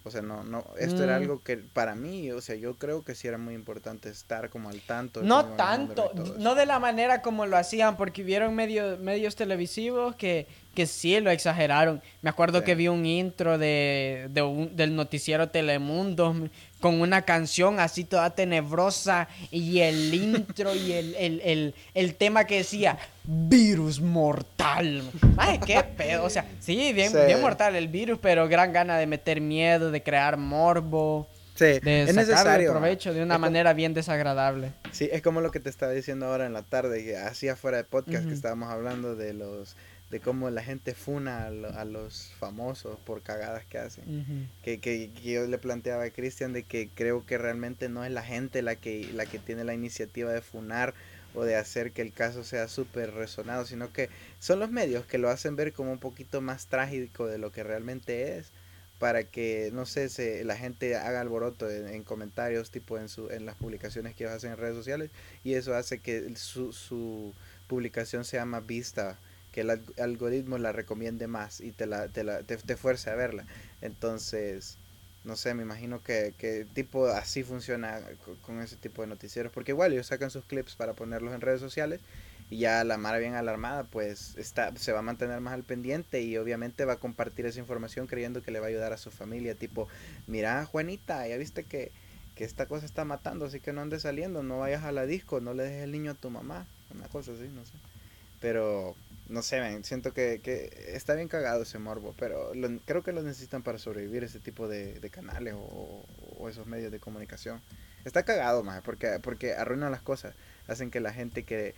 [0.02, 1.22] O sea, no, no, esto era mm.
[1.22, 4.70] algo que para mí, o sea, yo creo que sí era muy importante estar como
[4.70, 5.22] al tanto.
[5.22, 10.46] No tanto, no de la manera como lo hacían, porque vieron medios, medios televisivos que,
[10.74, 12.00] que sí lo exageraron.
[12.22, 16.34] Me acuerdo que vi un intro de, de un, del noticiero Telemundo
[16.80, 22.56] con una canción así toda tenebrosa y el intro y el, el, el, tema que
[22.56, 25.10] decía virus mortal.
[25.36, 26.24] Ay, qué pedo.
[26.24, 30.02] O sea, sí bien, bien mortal el virus, pero gran gana de meter miedo, de
[30.02, 31.28] crear morbo.
[31.58, 34.72] de es necesario, provecho de una manera bien desagradable.
[34.90, 37.84] Sí, es como lo que te estaba diciendo ahora en la tarde, así afuera de
[37.84, 39.76] podcast que estábamos hablando de los
[40.10, 44.48] de cómo la gente funa a, los famosos por cagadas que hacen.
[44.62, 48.24] que, que, yo le planteaba a Cristian de que creo que realmente no es la
[48.24, 50.94] gente la que, la que tiene la iniciativa de funar
[51.34, 54.08] o de hacer que el caso sea súper resonado, sino que
[54.40, 57.62] son los medios que lo hacen ver como un poquito más trágico de lo que
[57.62, 58.50] realmente es
[58.98, 63.46] para que, no sé, se, la gente haga alboroto en, comentarios, tipo en, su, en
[63.46, 65.10] las publicaciones que ellos hacen en redes sociales,
[65.42, 67.32] y eso hace que su, su
[67.66, 69.18] publicación sea más vista
[69.60, 73.46] el algoritmo la recomiende más y te, la, te, la, te, fuerce a verla.
[73.80, 74.78] Entonces,
[75.24, 78.00] no sé, me imagino que, que tipo así funciona
[78.42, 81.60] con, ese tipo de noticieros, porque igual ellos sacan sus clips para ponerlos en redes
[81.60, 82.00] sociales
[82.48, 86.20] y ya la Mara bien alarmada pues está, se va a mantener más al pendiente
[86.22, 89.10] y obviamente va a compartir esa información creyendo que le va a ayudar a su
[89.10, 89.86] familia, tipo,
[90.26, 91.92] mira Juanita, ya viste que,
[92.34, 95.40] que esta cosa está matando, así que no andes saliendo, no vayas a la disco,
[95.40, 97.72] no le dejes el niño a tu mamá, una cosa así, no sé.
[98.40, 98.96] Pero
[99.30, 102.52] no sé, siento que, que, está bien cagado ese morbo, pero
[102.84, 106.04] creo que lo necesitan para sobrevivir ese tipo de, canales o,
[106.48, 107.62] esos medios de comunicación.
[108.04, 110.34] Está cagado, más porque, porque arruinan las cosas,
[110.66, 111.74] hacen que la gente que,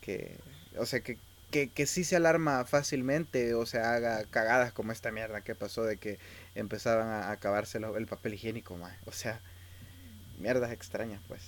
[0.00, 0.36] que
[0.76, 1.16] o sea, que,
[1.52, 5.84] que, que sí se alarma fácilmente o se haga cagadas como esta mierda que pasó
[5.84, 6.18] de que
[6.56, 8.96] empezaban a acabarse el papel higiénico, más.
[9.06, 9.40] O sea,
[10.38, 11.42] mierdas extrañas, pues.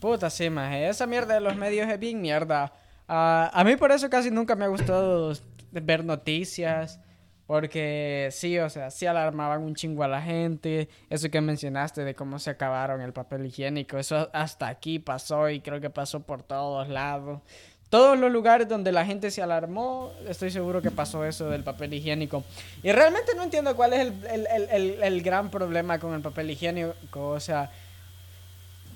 [0.00, 0.74] Puta, sí, más.
[0.74, 2.72] Esa mierda de los medios es bien mierda.
[3.08, 5.32] Ah, a mí por eso casi nunca me ha gustado
[5.72, 7.00] ver noticias.
[7.48, 10.90] Porque sí, o sea, sí alarmaban un chingo a la gente.
[11.08, 13.96] Eso que mencionaste de cómo se acabaron el papel higiénico.
[13.96, 17.40] Eso hasta aquí pasó y creo que pasó por todos lados.
[17.88, 21.94] Todos los lugares donde la gente se alarmó, estoy seguro que pasó eso del papel
[21.94, 22.44] higiénico.
[22.82, 27.30] Y realmente no entiendo cuál es el, el, el gran problema con el papel higiénico.
[27.30, 27.70] O sea,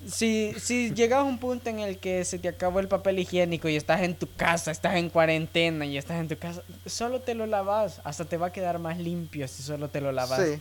[0.07, 3.69] si, si llegas a un punto en el que se te acabó el papel higiénico
[3.69, 7.35] y estás en tu casa, estás en cuarentena y estás en tu casa, solo te
[7.35, 8.01] lo lavas.
[8.03, 10.41] Hasta te va a quedar más limpio si solo te lo lavas.
[10.41, 10.59] Sí.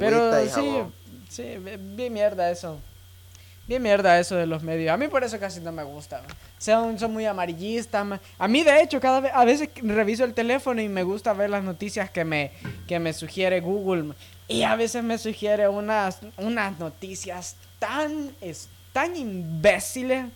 [0.00, 0.82] Pero y sí,
[1.28, 1.56] sí,
[1.94, 2.78] bien mierda eso.
[3.66, 4.92] Bien mierda eso de los medios.
[4.92, 6.22] A mí por eso casi no me gusta.
[6.58, 8.20] Son, son muy amarillistas.
[8.38, 11.50] A mí de hecho cada vez, a veces reviso el teléfono y me gusta ver
[11.50, 12.52] las noticias que me,
[12.86, 14.14] que me sugiere Google.
[14.46, 20.26] Y a veces me sugiere unas, unas noticias tan, es, tan imbéciles.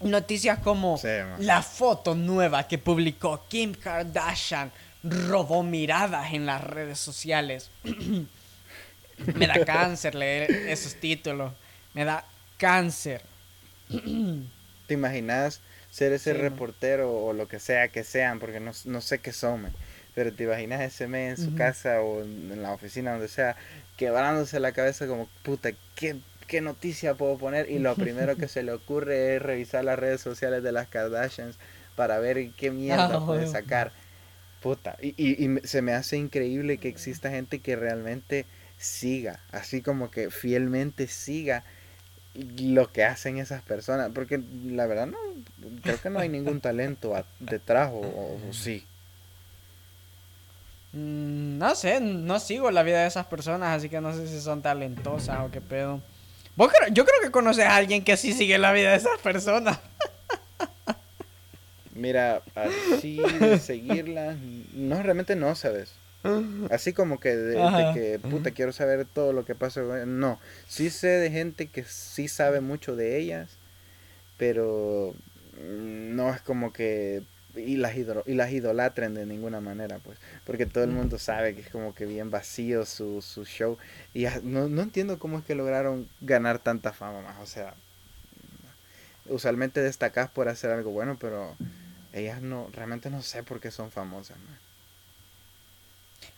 [0.00, 1.00] Noticias como
[1.38, 4.72] la foto nueva que publicó Kim Kardashian
[5.04, 7.70] robó miradas en las redes sociales.
[9.34, 11.52] me da cáncer leer esos títulos.
[11.94, 12.24] Me da
[12.56, 13.22] cáncer.
[14.86, 18.40] ¿Te imaginas ser ese reportero o lo que sea que sean?
[18.40, 19.72] Porque no, no sé qué son,
[20.14, 23.56] pero te imaginas ese mes en su casa o en, la oficina, donde sea,
[23.96, 26.16] quebrándose la cabeza como, puta, ¿qué,
[26.52, 27.70] ¿qué noticia puedo poner?
[27.70, 31.56] Y lo primero que se le ocurre es revisar las redes sociales de las Kardashians
[31.96, 33.90] para ver qué mierda ah, puede sacar.
[34.60, 38.44] Puta, y, y, se me hace increíble que exista gente que realmente
[38.78, 41.64] siga, así como que fielmente siga
[42.34, 45.18] lo que hacen esas personas, porque la verdad no,
[45.82, 48.84] creo que no hay ningún talento detrás o sí.
[50.92, 54.40] Mm, no sé, no sigo la vida de esas personas, así que no sé si
[54.40, 56.02] son talentosas o qué pedo.
[56.56, 59.78] Yo creo que conoces a alguien que sí sigue la vida de esas personas.
[61.94, 64.36] Mira, así de seguirla,
[64.72, 65.94] no, realmente no, ¿sabes?
[66.70, 67.56] Así como que de,
[67.94, 69.82] que, puta, quiero saber todo lo que pasa.
[70.06, 70.38] No,
[70.68, 73.58] sí sé de gente que sí sabe mucho de ellas,
[74.36, 75.14] pero
[75.54, 77.22] mm, no es como que
[77.54, 81.62] y las, y las idolatren de ninguna manera, pues, porque todo el mundo sabe que
[81.62, 83.78] es como que bien vacío su, su show.
[84.14, 87.74] Y no, no entiendo cómo es que lograron ganar tanta fama más, o sea,
[89.26, 91.54] usualmente destacas por hacer algo bueno, pero
[92.12, 94.36] ellas no, realmente no sé por qué son famosas,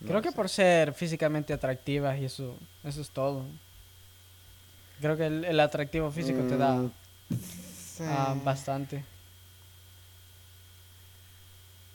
[0.07, 3.45] Creo que por ser físicamente atractivas y eso, eso es todo.
[5.01, 6.91] Creo que el, atractivo físico te da mm,
[8.01, 9.05] ah, bastante.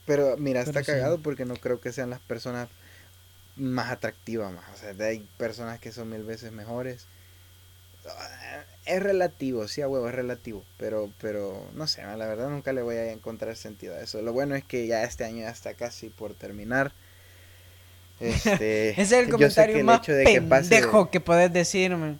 [0.09, 2.67] Pero mira, está cagado porque no creo que sean las personas
[3.55, 4.65] más atractivas más.
[4.73, 7.05] O sea, hay personas que son mil veces mejores.
[8.87, 10.65] Es relativo, sí, a huevo, es relativo.
[10.79, 14.19] Pero, pero, no sé, la verdad nunca le voy a encontrar sentido a eso.
[14.23, 16.91] Lo bueno es que ya este año ya está casi por terminar.
[18.19, 22.17] Este, Ese es el comentario más de pendejo que, que puedes decirme.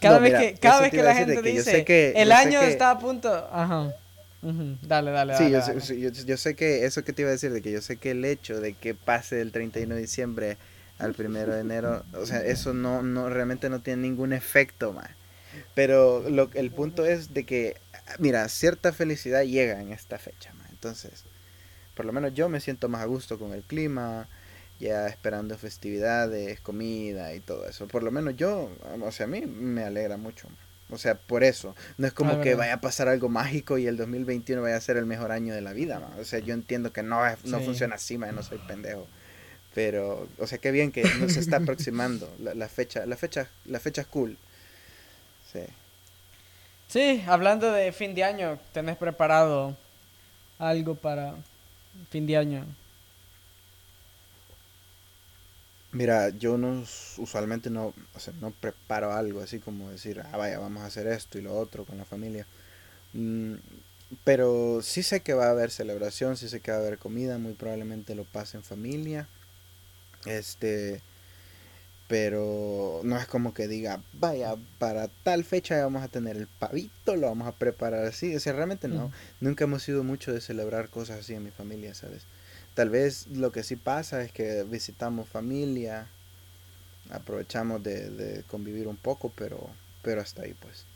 [0.00, 3.28] Cada vez que, cada vez que la gente dice, el año está a punto...
[3.52, 3.94] Ajá.
[4.42, 7.60] Dale, dale, sí, yo, Sé, yo, sé que eso que te iba a decir, de
[7.60, 10.56] que yo sé que el hecho de que pase del 31 de diciembre
[10.98, 15.10] al primero de enero, o sea, eso no, no realmente no tiene ningún efecto, más.
[15.74, 17.76] Pero lo, el punto es de que,
[18.18, 20.66] mira, cierta felicidad llega en esta fecha, man.
[20.70, 21.24] Entonces,
[21.94, 24.28] por lo menos yo me siento más a gusto con el clima,
[24.78, 27.86] ya esperando festividades, comida y todo eso.
[27.88, 28.70] Por lo menos yo,
[29.02, 30.48] o sea, a mí me alegra mucho.
[30.92, 31.74] O sea, por eso.
[31.98, 34.96] No es como que vaya a pasar algo mágico y el 2021 vaya a ser
[34.96, 36.00] el mejor año de la vida.
[36.18, 39.06] O sea, yo entiendo que no, no funciona así, man, no soy pendejo.
[39.74, 43.06] Pero, o sea, qué bien que nos está aproximando la, la, fecha.
[43.06, 44.36] La fecha, la fecha es cool.
[45.52, 45.60] Sí.
[46.88, 49.76] Sí, hablando de fin de año, ¿tenés preparado
[50.58, 51.34] algo para
[52.10, 52.66] fin de año?
[55.92, 56.84] Mira, yo no
[57.18, 61.06] usualmente no, o sea, no preparo algo así como decir, ah, vaya, vamos a hacer
[61.08, 62.46] esto y lo otro con la familia.
[63.12, 63.54] Mm,
[64.24, 67.38] pero sí sé que va a haber celebración, sí sé que va a haber comida,
[67.38, 69.28] muy probablemente lo pase en familia.
[70.26, 71.00] Este,
[72.10, 77.14] pero no es como que diga, vaya, para tal fecha vamos a tener el pavito,
[77.14, 78.34] lo vamos a preparar así.
[78.34, 79.12] O sea, realmente no.
[79.40, 82.24] Nunca hemos sido mucho de celebrar cosas así en mi familia, ¿sabes?
[82.80, 86.06] Tal vez lo que sí pasa es que visitamos familia,
[87.10, 89.68] aprovechamos de, convivir un poco, pero,
[90.00, 90.86] pero hasta ahí, pues.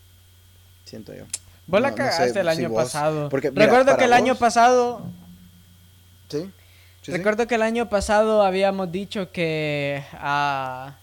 [0.87, 1.24] Siento yo.
[1.66, 3.28] Vos la cagaste el año pasado.
[3.28, 5.03] Porque, Recuerdo que el año pasado.
[6.30, 6.51] Sí.
[7.07, 10.97] Recuerdo que el año pasado habíamos dicho que a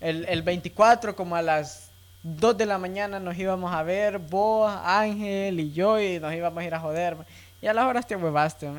[0.00, 1.90] el, el 24, como a las
[2.22, 6.62] 2 de la mañana, nos íbamos a ver, vos, Ángel y yo, y nos íbamos
[6.62, 7.14] a ir a joder.
[7.60, 8.70] Y a las horas te huevaste,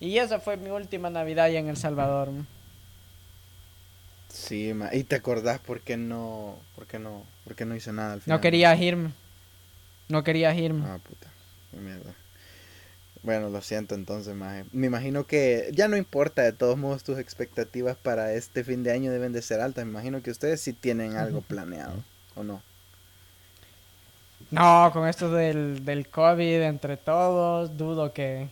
[0.00, 2.30] Y esa fue mi última Navidad allá en El Salvador.
[4.28, 8.12] Sí, ¿y te acordás por qué no, por qué no, por qué no hice nada
[8.12, 8.38] al final?
[8.38, 9.10] No querías irme.
[10.08, 10.84] No querías irme.
[10.86, 11.28] Ah, puta.
[11.70, 12.14] Qué mierda.
[13.22, 14.64] Bueno, lo siento entonces, Maje.
[14.72, 18.92] Me imagino que ya no importa, de todos modos tus expectativas para este fin de
[18.92, 19.84] año deben de ser altas.
[19.84, 21.94] Me imagino que ustedes sí tienen algo planeado,
[22.36, 22.62] ¿o no?
[24.50, 28.48] No, con esto del, del COVID entre todos, dudo que,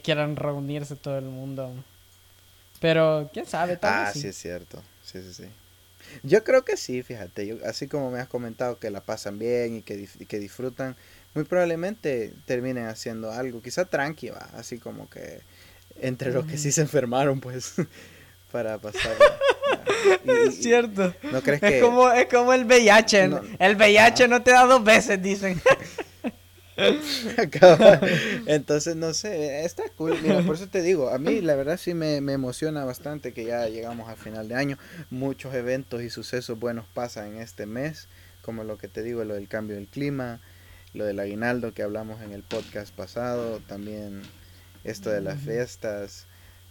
[0.00, 1.72] quieran reunirse todo el mundo.
[2.80, 4.28] Pero, quién sabe, tal Ah, sí.
[4.28, 4.82] es cierto.
[5.04, 5.44] Sí, sí, sí.
[6.22, 7.46] Yo creo que sí, fíjate.
[7.46, 10.96] Yo, así como me has comentado que la pasan bien y que, y que disfrutan
[11.34, 15.40] muy probablemente terminen haciendo algo, quizá tranqui, va, así como que
[16.00, 17.74] entre los que sí se enfermaron, pues,
[18.52, 19.16] para pasar.
[20.46, 21.14] es cierto.
[21.32, 23.30] ¿No crees es Como, es como el VIH.
[23.58, 25.60] el VIH no te da dos veces, dicen.
[28.46, 30.16] Entonces, no sé, está cool.
[30.22, 33.44] Mira, por eso te digo, a mí la verdad sí me, me, emociona bastante que
[33.44, 34.78] ya llegamos al final de año.
[35.10, 38.06] Muchos eventos y sucesos buenos pasan en este mes,
[38.42, 40.40] como lo que te digo, lo del cambio del clima,
[40.94, 44.22] lo del aguinaldo que hablamos en el podcast pasado, también
[44.84, 46.26] esto de las fiestas,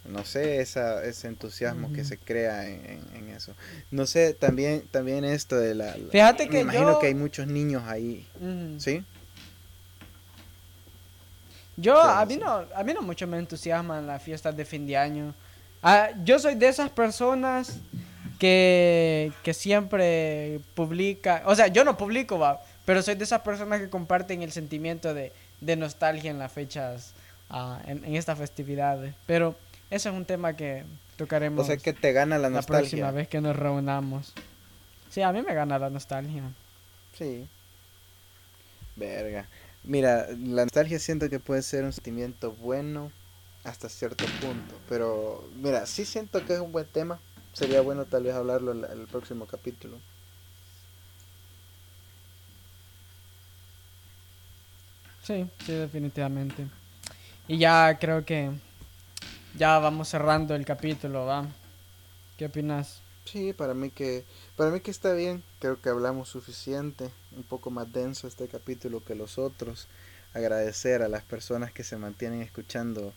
[0.08, 3.54] no sé, esa, ese entusiasmo que se crea en, eso.
[3.92, 5.96] No sé, también, también esto de la...
[6.12, 8.26] Fíjate que me imagino que hay muchos niños ahí,
[8.78, 9.04] ¿sí?
[11.78, 14.98] Yo, a mí, no, a mí no mucho me entusiasman las fiestas de fin de
[14.98, 15.34] año.
[15.84, 17.80] Ah, yo soy de esas personas
[18.40, 23.80] que, que siempre publica, o sea, yo no publico, va, pero soy de esas personas
[23.80, 27.14] que comparten el sentimiento de, nostalgia en las fechas,
[27.52, 29.14] ah, en, en estas festividades.
[29.28, 29.56] Pero
[29.92, 30.84] eso es un tema que
[31.16, 31.64] tocaremos.
[31.64, 32.74] O sea, que te gana la nostalgia.
[32.74, 34.34] La próxima vez que nos reunamos.
[35.10, 36.44] Sí, a mí me gana la nostalgia.
[37.18, 37.48] Sí.
[38.96, 39.46] Verga.
[39.88, 43.10] Mira, la nostalgia siento que puede ser un sentimiento bueno
[43.64, 44.76] hasta cierto punto.
[44.90, 47.20] Pero, mira, sí siento que es un buen tema.
[47.54, 49.98] Sería bueno tal vez hablarlo en el próximo capítulo.
[55.24, 56.68] Sí, sí, definitivamente.
[57.48, 58.52] Y ya creo que
[59.58, 61.46] ya vamos cerrando el capítulo, ¿va?
[62.38, 63.00] ¿Qué opinas?
[63.24, 64.26] Sí, para mí que
[64.58, 65.44] para mí que está bien.
[65.60, 69.88] Creo que hablamos suficiente, un poco más denso este capítulo que los otros.
[70.34, 73.14] Agradecer a las personas que se mantienen escuchando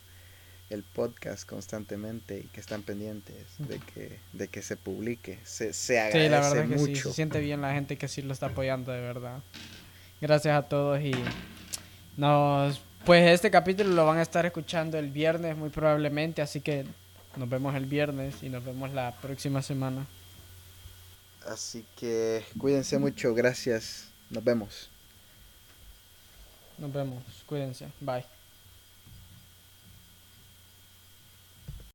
[0.69, 5.39] el podcast constantemente y que están pendientes de que de que se publique.
[5.45, 6.87] Se, se agradece sí, la verdad mucho.
[6.87, 9.41] Que sí, se siente bien la gente que sí lo está apoyando de verdad.
[10.21, 11.13] Gracias a todos y
[12.17, 16.85] nos, pues este capítulo lo van a estar escuchando el viernes muy probablemente, así que
[17.37, 20.07] nos vemos el viernes y nos vemos la próxima semana.
[21.47, 24.05] Así que cuídense mucho, gracias.
[24.29, 24.91] Nos vemos.
[26.79, 28.40] Nos vemos, cuídense, bye.